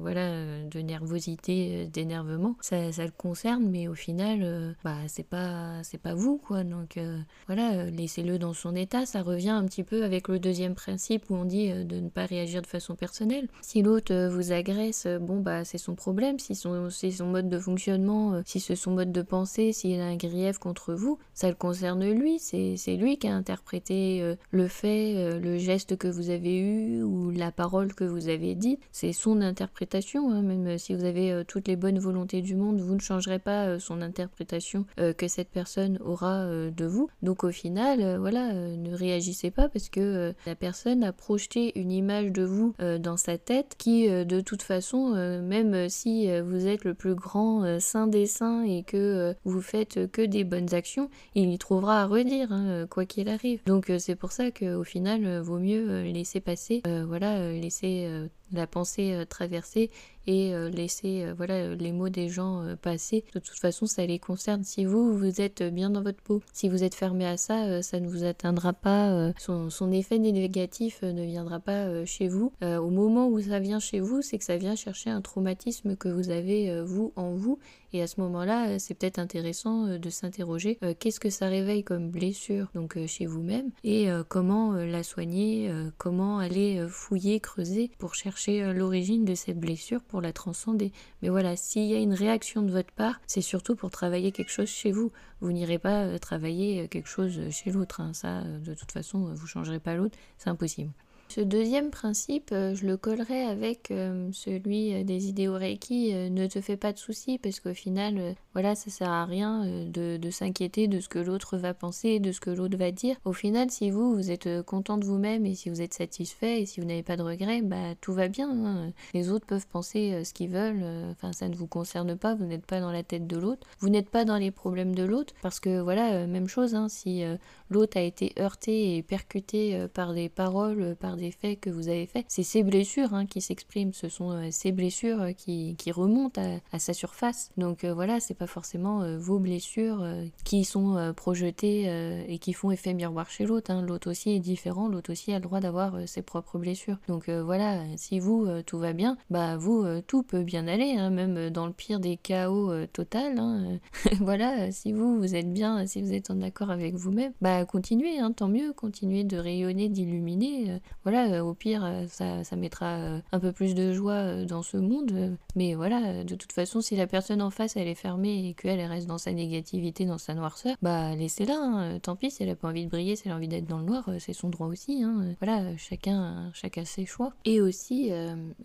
voilà, 0.00 0.62
de 0.64 0.80
nervosité, 0.80 1.86
d'énervement, 1.86 2.56
ça, 2.60 2.92
ça, 2.92 3.04
le 3.04 3.12
concerne, 3.12 3.68
mais 3.68 3.88
au 3.88 3.94
final, 3.94 4.74
bah, 4.84 4.96
c'est 5.06 5.26
pas, 5.26 5.82
c'est 5.82 6.00
pas 6.00 6.14
vous, 6.14 6.38
quoi. 6.38 6.64
Donc 6.64 6.98
voilà, 7.46 7.90
laissez-le 7.90 8.38
dans 8.38 8.52
son 8.52 8.74
état, 8.74 9.06
ça 9.06 9.22
revient 9.22 9.50
un 9.50 9.64
petit 9.64 9.84
peu 9.84 10.04
avec 10.04 10.28
le 10.28 10.38
deuxième 10.38 10.57
principe 10.74 11.30
où 11.30 11.34
on 11.34 11.44
dit 11.44 11.70
euh, 11.70 11.84
de 11.84 12.00
ne 12.00 12.08
pas 12.08 12.26
réagir 12.26 12.62
de 12.62 12.66
façon 12.66 12.94
personnelle. 12.94 13.48
Si 13.62 13.82
l'autre 13.82 14.12
euh, 14.12 14.28
vous 14.28 14.52
agresse, 14.52 15.04
euh, 15.06 15.18
bon 15.18 15.40
bah 15.40 15.64
c'est 15.64 15.78
son 15.78 15.94
problème, 15.94 16.38
si 16.38 16.54
son, 16.54 16.88
son 16.90 17.26
mode 17.26 17.48
de 17.48 17.58
fonctionnement, 17.58 18.42
si 18.44 18.60
c'est 18.60 18.76
son 18.76 18.92
mode 18.92 19.12
de 19.12 19.22
pensée, 19.22 19.72
s'il 19.72 20.00
a 20.00 20.06
un 20.06 20.16
grief 20.16 20.58
contre 20.58 20.94
vous, 20.94 21.18
ça 21.34 21.48
le 21.48 21.54
concerne 21.54 22.08
lui, 22.08 22.38
c'est 22.38 22.96
lui 22.96 23.18
qui 23.18 23.28
a 23.28 23.34
interprété 23.34 24.36
le 24.50 24.68
fait, 24.68 25.38
le 25.38 25.58
geste 25.58 25.96
que 25.96 26.08
vous 26.08 26.30
avez 26.30 26.56
eu 26.58 27.02
ou 27.02 27.30
la 27.30 27.50
parole 27.50 27.94
que 27.94 28.04
vous 28.04 28.28
avez 28.28 28.54
dit, 28.54 28.78
c'est 28.92 29.12
son 29.12 29.40
interprétation, 29.40 30.30
hein. 30.30 30.42
même 30.42 30.78
si 30.78 30.94
vous 30.94 31.04
avez 31.04 31.42
toutes 31.46 31.68
les 31.68 31.76
bonnes 31.76 31.98
volontés 31.98 32.42
du 32.42 32.54
monde, 32.54 32.80
vous 32.80 32.94
ne 32.94 33.00
changerez 33.00 33.38
pas 33.38 33.78
son 33.78 34.00
interprétation 34.02 34.84
que 34.96 35.28
cette 35.28 35.50
personne 35.50 35.98
aura 36.04 36.46
de 36.46 36.84
vous. 36.84 37.08
Donc 37.22 37.44
au 37.44 37.50
final, 37.50 38.18
voilà, 38.18 38.52
ne 38.52 38.94
réagissez 38.94 39.50
pas 39.50 39.68
parce 39.68 39.88
que 39.88 40.34
la 40.48 40.54
personne 40.54 41.04
a 41.04 41.12
projeté 41.12 41.78
une 41.78 41.92
image 41.92 42.32
de 42.32 42.42
vous 42.42 42.74
euh, 42.80 42.96
dans 42.96 43.18
sa 43.18 43.36
tête 43.36 43.74
qui, 43.76 44.08
euh, 44.08 44.24
de 44.24 44.40
toute 44.40 44.62
façon, 44.62 45.12
euh, 45.14 45.42
même 45.42 45.90
si 45.90 46.26
vous 46.40 46.66
êtes 46.66 46.84
le 46.84 46.94
plus 46.94 47.14
grand 47.14 47.78
saint 47.80 48.06
des 48.06 48.24
saints 48.24 48.62
et 48.62 48.82
que 48.82 49.34
vous 49.44 49.60
faites 49.60 50.10
que 50.10 50.22
des 50.22 50.44
bonnes 50.44 50.72
actions, 50.72 51.10
il 51.34 51.50
y 51.52 51.58
trouvera 51.58 52.00
à 52.00 52.06
redire, 52.06 52.50
hein, 52.50 52.86
quoi 52.88 53.04
qu'il 53.04 53.28
arrive. 53.28 53.60
Donc 53.66 53.92
c'est 53.98 54.16
pour 54.16 54.32
ça 54.32 54.50
qu'au 54.50 54.84
final, 54.84 55.40
vaut 55.40 55.58
mieux 55.58 56.02
laisser 56.02 56.40
passer, 56.40 56.82
voilà, 57.06 57.52
laisser 57.52 58.08
la 58.52 58.66
pensée 58.66 59.12
euh, 59.12 59.24
traverser 59.24 59.90
et 60.26 60.54
euh, 60.54 60.68
laisser 60.68 61.24
euh, 61.24 61.34
voilà 61.34 61.74
les 61.74 61.92
mots 61.92 62.08
des 62.08 62.28
gens 62.28 62.64
passer. 62.82 63.24
De 63.34 63.40
toute 63.40 63.58
façon, 63.58 63.86
ça 63.86 64.04
les 64.04 64.18
concerne. 64.18 64.64
Si 64.64 64.84
vous 64.84 65.16
vous 65.16 65.40
êtes 65.40 65.62
bien 65.62 65.90
dans 65.90 66.02
votre 66.02 66.22
peau, 66.22 66.42
si 66.52 66.68
vous 66.68 66.84
êtes 66.84 66.94
fermé 66.94 67.26
à 67.26 67.36
ça, 67.36 67.82
ça 67.82 68.00
ne 68.00 68.08
vous 68.08 68.24
atteindra 68.24 68.72
pas. 68.72 69.32
Son, 69.38 69.70
son, 69.70 69.90
effet 69.92 70.18
négatif 70.18 71.02
ne 71.02 71.24
viendra 71.24 71.60
pas 71.60 72.04
chez 72.04 72.28
vous. 72.28 72.52
au 72.62 72.90
moment 72.90 73.28
où 73.28 73.40
ça 73.40 73.58
vient 73.58 73.80
chez 73.80 74.00
vous, 74.00 74.20
c'est 74.22 74.38
que 74.38 74.44
ça 74.44 74.56
vient 74.56 74.76
chercher 74.76 75.10
un 75.10 75.22
traumatisme 75.22 75.96
que 75.96 76.08
vous 76.08 76.30
avez 76.30 76.82
vous 76.82 77.12
en 77.16 77.34
vous 77.34 77.58
et 77.92 78.02
à 78.02 78.06
ce 78.06 78.20
moment-là, 78.20 78.68
euh, 78.68 78.76
c'est 78.78 78.94
peut-être 78.94 79.18
intéressant 79.18 79.86
euh, 79.86 79.98
de 79.98 80.10
s'interroger 80.10 80.78
euh, 80.82 80.94
qu'est-ce 80.98 81.20
que 81.20 81.30
ça 81.30 81.46
réveille 81.46 81.84
comme 81.84 82.10
blessure 82.10 82.68
donc 82.74 82.98
chez 83.06 83.26
vous-même 83.26 83.70
et 83.84 84.08
comment 84.28 84.72
la 84.72 85.02
soigner, 85.02 85.70
comment 85.98 86.38
aller 86.38 86.86
fouiller, 86.88 87.40
creuser 87.40 87.90
pour 87.98 88.14
chercher 88.14 88.72
l'origine 88.72 89.24
de 89.24 89.34
cette 89.34 89.58
blessure 89.58 90.02
pour 90.02 90.20
la 90.20 90.32
transcender. 90.32 90.92
Mais 91.22 91.28
voilà, 91.28 91.56
s'il 91.56 91.84
y 91.84 91.94
a 91.94 91.98
une 91.98 92.14
réaction 92.14 92.62
de 92.62 92.70
votre 92.70 92.92
part, 92.92 93.20
c'est 93.26 93.40
surtout 93.40 93.76
pour 93.76 93.90
travailler 93.90 94.32
quelque 94.32 94.50
chose 94.50 94.68
chez 94.68 94.92
vous. 94.92 95.12
Vous 95.40 95.52
n'irez 95.52 95.78
pas 95.78 96.18
travailler 96.18 96.88
quelque 96.88 97.08
chose 97.08 97.40
chez 97.50 97.70
l'autre. 97.70 98.00
Hein. 98.00 98.12
Ça, 98.12 98.42
de 98.42 98.74
toute 98.74 98.92
façon, 98.92 99.32
vous 99.34 99.46
changerez 99.46 99.80
pas 99.80 99.94
l'autre, 99.94 100.16
c'est 100.38 100.50
impossible. 100.50 100.92
Ce 101.28 101.42
deuxième 101.42 101.90
principe, 101.90 102.52
euh, 102.52 102.74
je 102.74 102.86
le 102.86 102.96
collerai 102.96 103.42
avec 103.42 103.90
euh, 103.90 104.30
celui 104.32 104.94
euh, 104.94 105.04
des 105.04 105.28
idéaux 105.28 105.56
Reiki. 105.56 106.14
ne 106.14 106.46
te 106.46 106.62
fais 106.62 106.78
pas 106.78 106.94
de 106.94 106.98
soucis 106.98 107.38
parce 107.38 107.60
qu'au 107.60 107.74
final, 107.74 108.34
voilà, 108.54 108.74
ça 108.74 108.90
sert 108.90 109.10
à 109.10 109.26
rien 109.26 109.66
de, 109.66 110.18
s'inquiéter 110.30 110.88
de 110.88 111.00
ce 111.00 111.08
que 111.08 111.18
l'autre 111.18 111.58
va 111.58 111.74
penser, 111.74 112.18
de 112.18 112.32
ce 112.32 112.40
que 112.40 112.50
l'autre 112.50 112.78
va 112.78 112.92
dire. 112.92 113.16
Au 113.26 113.34
final, 113.34 113.70
si 113.70 113.90
vous, 113.90 114.14
vous 114.14 114.30
êtes 114.30 114.62
content 114.62 114.96
de 114.96 115.04
vous-même 115.04 115.44
et 115.44 115.54
si 115.54 115.68
vous 115.68 115.82
êtes 115.82 115.92
satisfait 115.92 116.62
et 116.62 116.66
si 116.66 116.80
vous 116.80 116.86
n'avez 116.86 117.02
pas 117.02 117.16
de 117.16 117.22
regrets, 117.22 117.60
bah 117.60 117.94
tout 118.00 118.14
va 118.14 118.28
bien. 118.28 118.50
Hein. 118.50 118.92
Les 119.12 119.30
autres 119.30 119.46
peuvent 119.46 119.66
penser 119.66 120.24
ce 120.24 120.32
qu'ils 120.32 120.50
veulent. 120.50 120.84
Enfin, 121.10 121.32
ça 121.32 121.48
ne 121.48 121.54
vous 121.54 121.66
concerne 121.66 122.16
pas. 122.16 122.34
Vous 122.34 122.46
n'êtes 122.46 122.66
pas 122.66 122.80
dans 122.80 122.90
la 122.90 123.02
tête 123.02 123.26
de 123.26 123.36
l'autre. 123.36 123.66
Vous 123.80 123.90
n'êtes 123.90 124.08
pas 124.08 124.24
dans 124.24 124.38
les 124.38 124.50
problèmes 124.50 124.94
de 124.94 125.04
l'autre 125.04 125.34
parce 125.42 125.60
que 125.60 125.80
voilà, 125.80 126.26
même 126.26 126.48
chose. 126.48 126.74
Hein, 126.74 126.88
si 126.88 127.22
l'autre 127.70 127.98
a 127.98 128.02
été 128.02 128.32
heurté 128.38 128.96
et 128.96 129.02
percuté 129.02 129.86
par 129.92 130.14
des 130.14 130.28
paroles, 130.28 130.96
par 130.98 131.17
des 131.18 131.30
faits 131.30 131.60
que 131.60 131.70
vous 131.70 131.88
avez 131.88 132.06
faits. 132.06 132.24
C'est 132.28 132.42
ces 132.42 132.62
blessures 132.62 133.14
hein, 133.14 133.26
qui 133.26 133.40
s'expriment, 133.40 133.92
ce 133.92 134.08
sont 134.08 134.30
euh, 134.30 134.48
ces 134.50 134.72
blessures 134.72 135.20
euh, 135.20 135.32
qui, 135.32 135.76
qui 135.76 135.92
remontent 135.92 136.40
à, 136.72 136.78
sa 136.78 136.94
surface. 136.94 137.50
Donc 137.56 137.84
euh, 137.84 137.92
voilà, 137.92 138.20
c'est 138.20 138.34
pas 138.34 138.46
forcément 138.46 139.16
vos 139.18 139.38
blessures 139.38 140.06
qui 140.44 140.64
sont 140.64 141.12
projetées 141.16 141.86
et 142.28 142.38
qui 142.38 142.52
font 142.52 142.70
effet 142.70 142.94
miroir 142.94 143.30
chez 143.30 143.44
l'autre. 143.44 143.70
Hein. 143.70 143.82
L'autre 143.82 144.10
aussi 144.10 144.30
est 144.30 144.38
différent, 144.38 144.88
l'autre 144.88 145.12
aussi 145.12 145.32
a 145.32 145.36
le 145.36 145.42
droit 145.42 145.60
d'avoir 145.60 146.06
ses 146.06 146.22
propres 146.22 146.58
blessures. 146.58 146.98
Donc 147.08 147.28
voilà, 147.28 147.82
si 147.96 148.20
vous, 148.20 148.46
tout 148.62 148.78
va 148.78 148.92
bien, 148.92 149.16
bah 149.30 149.56
vous, 149.56 149.84
tout 150.06 150.22
peut 150.22 150.42
bien 150.42 150.68
aller, 150.68 150.92
hein, 150.96 151.10
même 151.10 151.50
dans 151.50 151.66
le 151.66 151.72
pire 151.72 151.98
des 152.00 152.16
chaos 152.16 152.86
total. 152.86 153.80
voilà, 154.20 154.70
si 154.70 154.92
vous, 154.92 155.18
vous 155.18 155.34
êtes 155.34 155.52
bien, 155.52 155.86
si 155.86 156.00
vous 156.02 156.12
êtes 156.12 156.30
en 156.30 156.40
accord 156.40 156.70
avec 156.70 156.94
vous-même, 156.94 157.32
bah 157.40 157.64
continuez, 157.64 158.18
tant 158.36 158.48
mieux, 158.48 158.72
continuez 158.72 159.24
de 159.24 159.36
rayonner, 159.36 159.88
d'illuminer. 159.88 160.80
Voilà, 161.10 161.32
euh, 161.32 161.40
au 161.40 161.54
pire, 161.54 161.82
euh, 161.84 162.06
ça, 162.06 162.56
mettra 162.56 162.98
euh, 162.98 163.20
un 163.32 163.40
peu 163.40 163.50
plus 163.50 163.74
de 163.74 163.94
joie 163.94 164.44
dans 164.44 164.62
ce 164.62 164.76
monde. 164.76 165.38
Mais 165.56 165.74
voilà, 165.74 166.22
de 166.22 166.34
toute 166.34 166.52
façon, 166.52 166.82
si 166.82 166.96
la 166.96 167.06
personne 167.06 167.40
en 167.40 167.48
face, 167.48 167.76
elle 167.76 167.88
est 167.88 167.94
fermée 167.94 168.48
et 168.48 168.52
qu'elle 168.52 168.80
reste 168.82 169.06
dans 169.06 169.16
sa 169.16 169.32
négativité, 169.32 170.04
dans 170.04 170.18
sa 170.18 170.34
noirceur, 170.34 170.76
bah 170.82 171.14
laissez-la. 171.14 171.56
Hein. 171.56 171.98
Tant 172.00 172.14
pis, 172.14 172.30
si 172.30 172.42
elle 172.42 172.50
a 172.50 172.56
pas 172.56 172.68
envie 172.68 172.84
de 172.84 172.90
briller, 172.90 173.16
si 173.16 173.22
elle 173.24 173.32
a 173.32 173.36
envie 173.36 173.48
d'être 173.48 173.66
dans 173.66 173.78
le 173.78 173.86
noir, 173.86 174.10
c'est 174.18 174.34
son 174.34 174.50
droit 174.50 174.66
aussi. 174.66 175.02
Hein. 175.02 175.34
Voilà, 175.40 175.74
chacun, 175.78 176.50
chacun 176.52 176.84
ses 176.84 177.06
choix. 177.06 177.32
Et 177.46 177.62
aussi, 177.62 178.10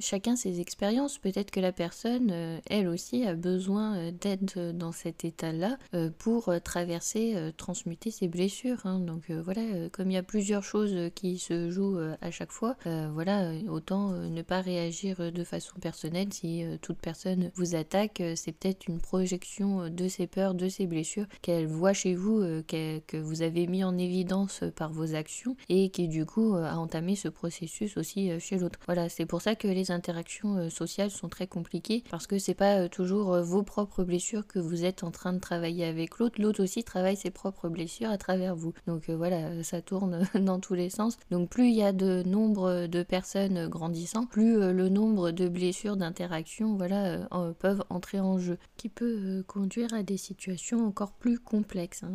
chacun 0.01 0.35
ses 0.35 0.59
expériences. 0.59 1.19
Peut-être 1.19 1.49
que 1.49 1.61
la 1.61 1.71
personne, 1.71 2.59
elle 2.69 2.89
aussi, 2.89 3.25
a 3.25 3.35
besoin 3.35 4.11
d'aide 4.11 4.75
dans 4.77 4.91
cet 4.91 5.23
état-là 5.23 5.77
pour 6.19 6.51
traverser, 6.61 7.53
transmuter 7.55 8.11
ses 8.11 8.27
blessures. 8.27 8.85
Hein. 8.85 8.99
Donc 8.99 9.31
voilà, 9.31 9.61
comme 9.93 10.11
il 10.11 10.15
y 10.15 10.17
a 10.17 10.23
plusieurs 10.23 10.63
choses 10.63 11.09
qui 11.15 11.39
se 11.39 11.69
jouent 11.69 11.99
à 12.21 12.32
chaque 12.33 12.51
fois, 12.51 12.75
euh, 12.87 13.09
voilà, 13.13 13.51
autant 13.69 14.11
euh, 14.11 14.27
ne 14.27 14.41
pas 14.41 14.59
réagir 14.59 15.31
de 15.31 15.43
façon 15.43 15.75
personnelle. 15.79 16.33
Si 16.33 16.63
euh, 16.63 16.77
toute 16.81 16.97
personne 16.97 17.51
vous 17.55 17.75
attaque, 17.75 18.21
c'est 18.35 18.51
peut-être 18.51 18.87
une 18.87 18.99
projection 18.99 19.89
de 19.89 20.07
ses 20.07 20.27
peurs, 20.27 20.55
de 20.55 20.67
ses 20.67 20.87
blessures 20.87 21.27
qu'elle 21.41 21.67
voit 21.67 21.93
chez 21.93 22.15
vous, 22.15 22.41
que 22.67 23.17
vous 23.17 23.41
avez 23.43 23.67
mis 23.67 23.83
en 23.83 23.97
évidence 23.97 24.63
par 24.75 24.91
vos 24.91 25.15
actions 25.15 25.55
et 25.69 25.89
qui 25.89 26.07
du 26.07 26.25
coup 26.25 26.55
a 26.55 26.75
entamé 26.75 27.15
ce 27.15 27.27
processus 27.27 27.95
aussi 27.97 28.31
chez 28.39 28.57
l'autre. 28.57 28.79
Voilà, 28.87 29.07
c'est 29.09 29.25
pour 29.25 29.41
ça 29.41 29.55
que 29.55 29.67
les 29.67 29.91
interactions 29.91 30.69
sociales 30.71 31.11
sont 31.11 31.29
très 31.29 31.45
compliquées 31.45 32.03
parce 32.09 32.25
que 32.25 32.39
c'est 32.39 32.55
pas 32.55 32.89
toujours 32.89 33.39
vos 33.41 33.61
propres 33.61 34.03
blessures 34.03 34.47
que 34.47 34.59
vous 34.59 34.83
êtes 34.83 35.03
en 35.03 35.11
train 35.11 35.33
de 35.33 35.39
travailler 35.39 35.85
avec 35.85 36.17
l'autre. 36.17 36.41
L'autre 36.41 36.63
aussi 36.63 36.83
travaille 36.83 37.15
ses 37.15 37.31
propres 37.31 37.69
blessures 37.69 38.09
à 38.09 38.17
travers 38.17 38.55
vous. 38.55 38.73
Donc 38.87 39.09
voilà, 39.09 39.63
ça 39.63 39.81
tourne 39.81 40.27
dans 40.39 40.59
tous 40.59 40.73
les 40.73 40.89
sens. 40.89 41.17
Donc 41.29 41.49
plus 41.49 41.67
il 41.67 41.75
y 41.75 41.83
a 41.83 41.91
de 41.91 42.22
nombre 42.29 42.87
de 42.87 43.03
personnes 43.03 43.67
grandissant, 43.67 44.25
plus 44.25 44.57
euh, 44.57 44.73
le 44.73 44.89
nombre 44.89 45.31
de 45.31 45.47
blessures 45.47 45.97
d'interaction 45.97 46.75
voilà, 46.75 47.27
euh, 47.33 47.53
peuvent 47.53 47.83
entrer 47.89 48.19
en 48.19 48.37
jeu, 48.37 48.57
qui 48.77 48.89
peut 48.89 49.17
euh, 49.19 49.43
conduire 49.43 49.93
à 49.93 50.03
des 50.03 50.17
situations 50.17 50.85
encore 50.85 51.13
plus 51.13 51.39
complexes. 51.39 52.03
Hein. 52.03 52.11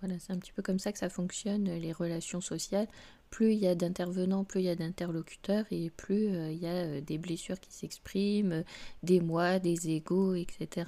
Voilà, 0.00 0.18
c'est 0.18 0.32
un 0.32 0.38
petit 0.38 0.52
peu 0.52 0.62
comme 0.62 0.78
ça 0.78 0.92
que 0.92 0.98
ça 0.98 1.08
fonctionne, 1.08 1.64
les 1.64 1.92
relations 1.92 2.40
sociales 2.40 2.88
plus 3.30 3.52
il 3.52 3.58
y 3.58 3.66
a 3.66 3.74
d'intervenants, 3.74 4.44
plus 4.44 4.60
il 4.60 4.66
y 4.66 4.68
a 4.68 4.76
d'interlocuteurs 4.76 5.64
et 5.72 5.90
plus 5.90 6.28
il 6.52 6.58
y 6.58 6.68
a 6.68 7.00
des 7.00 7.18
blessures 7.18 7.58
qui 7.58 7.72
s'expriment, 7.72 8.62
des 9.02 9.18
moi, 9.18 9.58
des 9.58 9.90
égaux, 9.90 10.34
etc. 10.34 10.86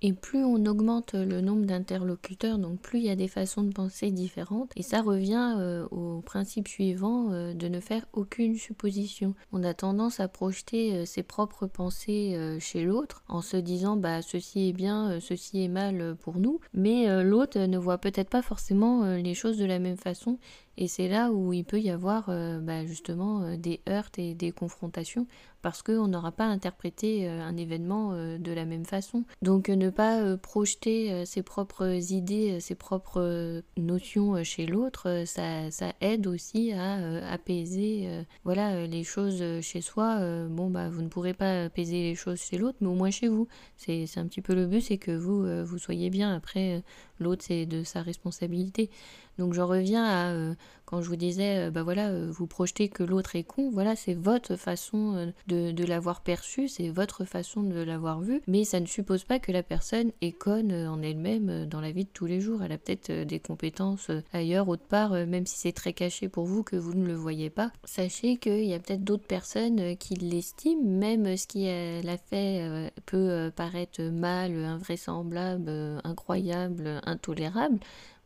Et 0.00 0.12
plus 0.12 0.44
on 0.44 0.64
augmente 0.66 1.14
le 1.14 1.40
nombre 1.40 1.66
d'interlocuteurs, 1.66 2.58
donc 2.58 2.80
plus 2.80 2.98
il 2.98 3.06
y 3.06 3.10
a 3.10 3.16
des 3.16 3.28
façons 3.28 3.62
de 3.62 3.72
penser 3.72 4.10
différentes. 4.10 4.70
Et 4.76 4.82
ça 4.82 5.02
revient 5.02 5.56
euh, 5.58 5.86
au 5.90 6.20
principe 6.20 6.68
suivant 6.68 7.32
euh, 7.32 7.52
de 7.54 7.68
ne 7.68 7.80
faire 7.80 8.06
aucune 8.12 8.56
supposition. 8.56 9.34
On 9.52 9.64
a 9.64 9.74
tendance 9.74 10.20
à 10.20 10.28
projeter 10.28 10.94
euh, 10.94 11.04
ses 11.04 11.22
propres 11.22 11.66
pensées 11.66 12.58
chez 12.60 12.82
l'autre 12.82 13.22
en 13.28 13.42
se 13.42 13.56
disant 13.56 13.96
bah 13.96 14.22
ceci 14.22 14.68
est 14.68 14.72
bien, 14.72 15.18
ceci 15.20 15.64
est 15.64 15.68
mal 15.68 16.16
pour 16.20 16.38
nous. 16.38 16.60
Mais 16.72 17.22
l'autre 17.24 17.58
ne 17.58 17.78
voit 17.78 17.98
peut-être 17.98 18.30
pas 18.30 18.42
forcément 18.42 19.16
les 19.16 19.34
choses 19.34 19.58
de 19.58 19.64
la 19.64 19.78
même 19.78 19.96
façon 19.96 20.38
et 20.80 20.86
c'est 20.86 21.08
là 21.08 21.32
où 21.32 21.52
il 21.52 21.64
peut 21.64 21.80
y 21.80 21.90
avoir 21.90 22.28
euh, 22.28 22.60
bah, 22.60 22.86
justement 22.86 23.42
euh, 23.42 23.56
des 23.56 23.80
heurts 23.88 24.12
et 24.16 24.34
des 24.34 24.52
confrontations 24.52 25.26
parce 25.60 25.82
qu'on 25.82 26.06
n'aura 26.06 26.30
pas 26.30 26.44
interprété 26.44 27.28
euh, 27.28 27.42
un 27.42 27.56
événement 27.56 28.12
de 28.12 28.52
la 28.52 28.64
même 28.64 28.84
façon. 28.84 29.24
Donc 29.42 29.70
ne 29.70 29.90
pas 29.90 30.36
projeter 30.36 31.26
ses 31.26 31.42
propres 31.42 32.12
idées, 32.12 32.60
ses 32.60 32.76
propres 32.76 33.60
notions 33.76 34.42
chez 34.44 34.66
l'autre, 34.66 35.24
ça, 35.26 35.72
ça, 35.72 35.92
aide 36.00 36.28
aussi 36.28 36.72
à 36.72 37.28
apaiser 37.28 38.08
voilà, 38.44 38.86
les 38.86 39.02
choses 39.02 39.42
chez 39.60 39.80
soi. 39.80 40.46
bon, 40.48 40.70
bah, 40.70 40.88
vous 40.88 41.02
ne 41.02 41.08
pourrez 41.08 41.34
pas 41.34 41.64
apaiser 41.64 42.02
les 42.02 42.14
choses 42.14 42.40
chez 42.40 42.56
l'autre, 42.56 42.78
mais 42.80 42.86
au 42.86 42.94
moins 42.94 43.10
chez 43.10 43.26
vous. 43.26 43.48
C'est 43.76 44.06
un 44.16 44.26
petit 44.28 44.42
peu 44.42 44.54
le 44.54 44.66
but, 44.66 44.80
c'est 44.80 44.98
que 44.98 45.10
vous, 45.10 45.44
vous 45.64 45.78
soyez 45.78 46.08
bien. 46.08 46.32
Après, 46.32 46.84
l'autre, 47.20 47.44
c'est 47.46 47.66
de 47.66 47.82
sa 47.84 48.02
responsabilité. 48.02 48.90
Donc 49.38 49.54
j'en 49.54 49.66
reviens 49.66 50.04
à 50.04 50.32
euh, 50.32 50.54
quand 50.88 51.02
je 51.02 51.08
vous 51.10 51.16
disais, 51.16 51.66
euh, 51.66 51.70
bah 51.70 51.82
voilà, 51.82 52.08
euh, 52.08 52.30
vous 52.30 52.46
projetez 52.46 52.88
que 52.88 53.02
l'autre 53.02 53.36
est 53.36 53.42
con, 53.42 53.68
voilà, 53.70 53.94
c'est 53.94 54.14
votre 54.14 54.56
façon 54.56 55.34
de, 55.46 55.84
l'avoir 55.84 56.22
perçu, 56.22 56.66
c'est 56.66 56.88
votre 56.88 57.26
façon 57.26 57.62
de 57.62 57.78
l'avoir 57.82 58.22
vu, 58.22 58.40
mais 58.46 58.64
ça 58.64 58.80
ne 58.80 58.86
suppose 58.86 59.24
pas 59.24 59.38
que 59.38 59.52
la 59.52 59.62
personne 59.62 60.12
est 60.22 60.32
conne 60.32 60.72
en 60.72 61.02
elle-même 61.02 61.66
dans 61.66 61.82
la 61.82 61.92
vie 61.92 62.04
de 62.04 62.10
tous 62.10 62.24
les 62.24 62.40
jours. 62.40 62.62
Elle 62.62 62.72
a 62.72 62.78
peut-être 62.78 63.12
des 63.26 63.38
compétences 63.38 64.10
ailleurs, 64.32 64.68
autre 64.68 64.86
part, 64.88 65.10
même 65.10 65.44
si 65.44 65.58
c'est 65.58 65.72
très 65.72 65.92
caché 65.92 66.28
pour 66.30 66.46
vous 66.46 66.62
que 66.62 66.76
vous 66.76 66.94
ne 66.94 67.06
le 67.06 67.14
voyez 67.14 67.50
pas. 67.50 67.70
Sachez 67.84 68.38
qu'il 68.38 68.64
y 68.64 68.72
a 68.72 68.78
peut-être 68.78 69.04
d'autres 69.04 69.26
personnes 69.26 69.96
qui 69.98 70.14
l'estiment, 70.14 70.82
même 70.84 71.36
ce 71.36 71.46
qu'elle 71.46 72.08
a 72.08 72.16
fait 72.16 72.90
peut 73.04 73.50
paraître 73.54 74.02
mal, 74.02 74.64
invraisemblable, 74.64 76.00
incroyable, 76.04 77.00
intolérable 77.04 77.78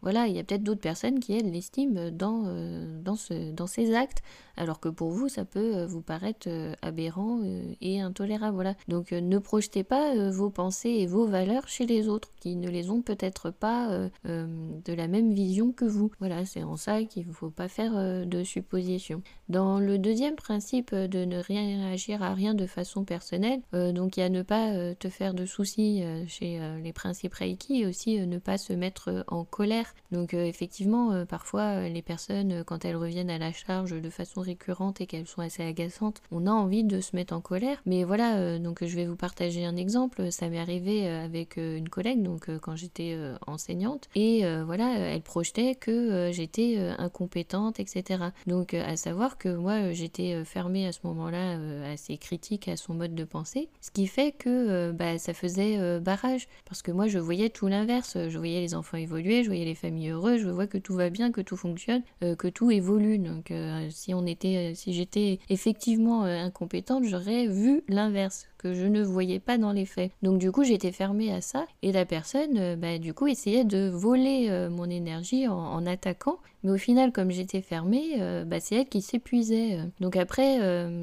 voilà, 0.02 0.26
il 0.26 0.34
y 0.34 0.38
a 0.38 0.44
peut-être 0.44 0.62
d'autres 0.64 0.80
personnes 0.80 1.20
qui, 1.20 1.32
elles, 1.32 1.50
l'estiment 1.50 2.10
dans, 2.10 2.44
euh, 2.46 3.00
dans, 3.02 3.16
ce, 3.16 3.52
dans 3.52 3.66
ces 3.66 3.94
actes 3.94 4.22
alors 4.56 4.80
que 4.80 4.88
pour 4.88 5.10
vous, 5.10 5.28
ça 5.28 5.44
peut 5.44 5.76
euh, 5.76 5.86
vous 5.86 6.02
paraître 6.02 6.48
euh, 6.48 6.74
aberrant 6.82 7.40
euh, 7.42 7.74
et 7.80 8.00
intolérable. 8.00 8.54
Voilà. 8.54 8.74
Donc 8.88 9.12
ne 9.12 9.38
projetez 9.38 9.84
pas 9.84 10.30
vos 10.30 10.50
pensées 10.50 10.90
et 10.90 11.06
vos 11.06 11.26
valeurs 11.26 11.68
chez 11.68 11.86
les 11.86 12.08
autres 12.08 12.30
qui 12.40 12.56
ne 12.56 12.68
les 12.68 12.90
ont 12.90 13.02
peut-être 13.02 13.50
pas 13.50 14.08
de 14.24 14.92
la 14.92 15.08
même 15.08 15.32
vision 15.32 15.72
que 15.72 15.84
vous. 15.84 16.10
Voilà, 16.18 16.44
c'est 16.44 16.62
en 16.62 16.76
ça 16.76 17.02
qu'il 17.04 17.26
ne 17.28 17.32
faut 17.32 17.50
pas 17.50 17.68
faire 17.68 18.26
de 18.26 18.44
suppositions. 18.44 19.22
Dans 19.48 19.78
le 19.78 19.98
deuxième 19.98 20.34
principe 20.34 20.94
de 20.94 21.24
ne 21.24 21.38
rien 21.38 21.86
réagir 21.86 22.22
à 22.22 22.34
rien 22.34 22.54
de 22.54 22.66
façon 22.66 23.04
personnelle, 23.04 23.60
donc 23.72 24.16
il 24.16 24.20
y 24.20 24.22
a 24.22 24.28
ne 24.28 24.42
pas 24.42 24.94
te 24.94 25.08
faire 25.08 25.34
de 25.34 25.46
soucis 25.46 26.02
chez 26.26 26.60
les 26.82 26.92
principes 26.92 27.34
Reiki 27.34 27.82
et 27.82 27.86
aussi 27.86 28.18
ne 28.26 28.38
pas 28.38 28.58
se 28.58 28.72
mettre 28.72 29.24
en 29.28 29.44
colère. 29.44 29.91
Donc 30.10 30.34
effectivement, 30.34 31.24
parfois 31.26 31.88
les 31.88 32.02
personnes, 32.02 32.64
quand 32.64 32.84
elles 32.84 32.96
reviennent 32.96 33.30
à 33.30 33.38
la 33.38 33.52
charge 33.52 33.92
de 33.92 34.10
façon 34.10 34.40
récurrentes 34.40 35.00
et 35.00 35.06
qu'elles 35.06 35.26
sont 35.26 35.40
assez 35.40 35.62
agaçantes, 35.62 36.22
on 36.30 36.46
a 36.46 36.50
envie 36.50 36.84
de 36.84 37.00
se 37.00 37.16
mettre 37.16 37.34
en 37.34 37.40
colère. 37.40 37.80
Mais 37.86 38.04
voilà, 38.04 38.36
euh, 38.36 38.58
donc 38.58 38.84
je 38.84 38.96
vais 38.96 39.06
vous 39.06 39.16
partager 39.16 39.64
un 39.64 39.76
exemple. 39.76 40.30
Ça 40.30 40.48
m'est 40.48 40.58
arrivé 40.58 41.06
euh, 41.06 41.24
avec 41.24 41.58
euh, 41.58 41.76
une 41.76 41.88
collègue, 41.88 42.22
donc 42.22 42.48
quand 42.60 42.76
j'étais 42.76 43.16
enseignante, 43.46 44.08
et 44.14 44.44
voilà, 44.64 44.98
elle 44.98 45.22
projetait 45.22 45.74
que 45.74 46.30
j'étais 46.32 46.78
incompétente, 46.98 47.80
etc. 47.80 48.24
Donc 48.46 48.74
à 48.74 48.96
savoir 48.96 49.38
que 49.38 49.48
moi 49.48 49.92
j'étais 49.92 50.44
fermée 50.44 50.86
à 50.86 50.92
ce 50.92 51.00
moment-là 51.04 51.58
assez 51.90 52.16
critique 52.16 52.68
à 52.68 52.76
son 52.76 52.94
mode 52.94 53.14
de 53.14 53.24
pensée, 53.24 53.68
ce 53.80 53.90
qui 53.90 54.06
fait 54.06 54.32
que 54.32 54.90
bah, 54.92 55.18
ça 55.18 55.34
faisait 55.34 56.00
barrage, 56.00 56.48
parce 56.64 56.82
que 56.82 56.90
moi 56.90 57.08
je 57.08 57.18
voyais 57.18 57.50
tout 57.50 57.66
l'inverse. 57.66 58.16
Je 58.28 58.38
voyais 58.38 58.60
les 58.60 58.74
enfants 58.74 58.96
évoluer, 58.96 59.42
je 59.42 59.48
voyais 59.48 59.64
les 59.64 59.74
familles 59.82 60.10
heureuses, 60.10 60.40
je 60.40 60.50
vois 60.50 60.66
que 60.66 60.78
tout 60.78 60.94
va 60.94 61.10
bien, 61.10 61.32
que 61.32 61.40
tout 61.40 61.56
fonctionne, 61.56 62.02
que 62.20 62.48
tout 62.48 62.70
évolue. 62.70 63.18
Donc 63.18 63.52
si 63.90 64.14
on 64.14 64.26
est 64.26 64.42
euh, 64.44 64.72
si 64.74 64.92
j'étais 64.92 65.38
effectivement 65.48 66.24
euh, 66.24 66.38
incompétente, 66.38 67.04
j'aurais 67.04 67.46
vu 67.46 67.82
l'inverse 67.88 68.46
que 68.58 68.74
je 68.74 68.86
ne 68.86 69.02
voyais 69.02 69.40
pas 69.40 69.58
dans 69.58 69.72
les 69.72 69.86
faits. 69.86 70.12
Donc 70.22 70.38
du 70.38 70.50
coup, 70.52 70.64
j'étais 70.64 70.92
fermée 70.92 71.32
à 71.32 71.40
ça 71.40 71.66
et 71.82 71.92
la 71.92 72.04
personne, 72.04 72.58
euh, 72.58 72.76
bah, 72.76 72.98
du 72.98 73.14
coup, 73.14 73.26
essayait 73.26 73.64
de 73.64 73.88
voler 73.88 74.68
mon 74.70 74.88
énergie 74.88 75.48
en, 75.48 75.86
attaquant 75.86 76.38
Mais 76.62 76.70
au 76.70 76.76
final, 76.76 77.12
comme 77.12 77.30
j'étais 77.30 77.60
fermée, 77.60 78.18
bah, 78.46 78.60
c'est 78.60 78.76
elle 78.76 78.88
qui 78.88 79.02
s'épuisait. 79.02 79.78
Donc 80.00 80.16
après, 80.16 80.58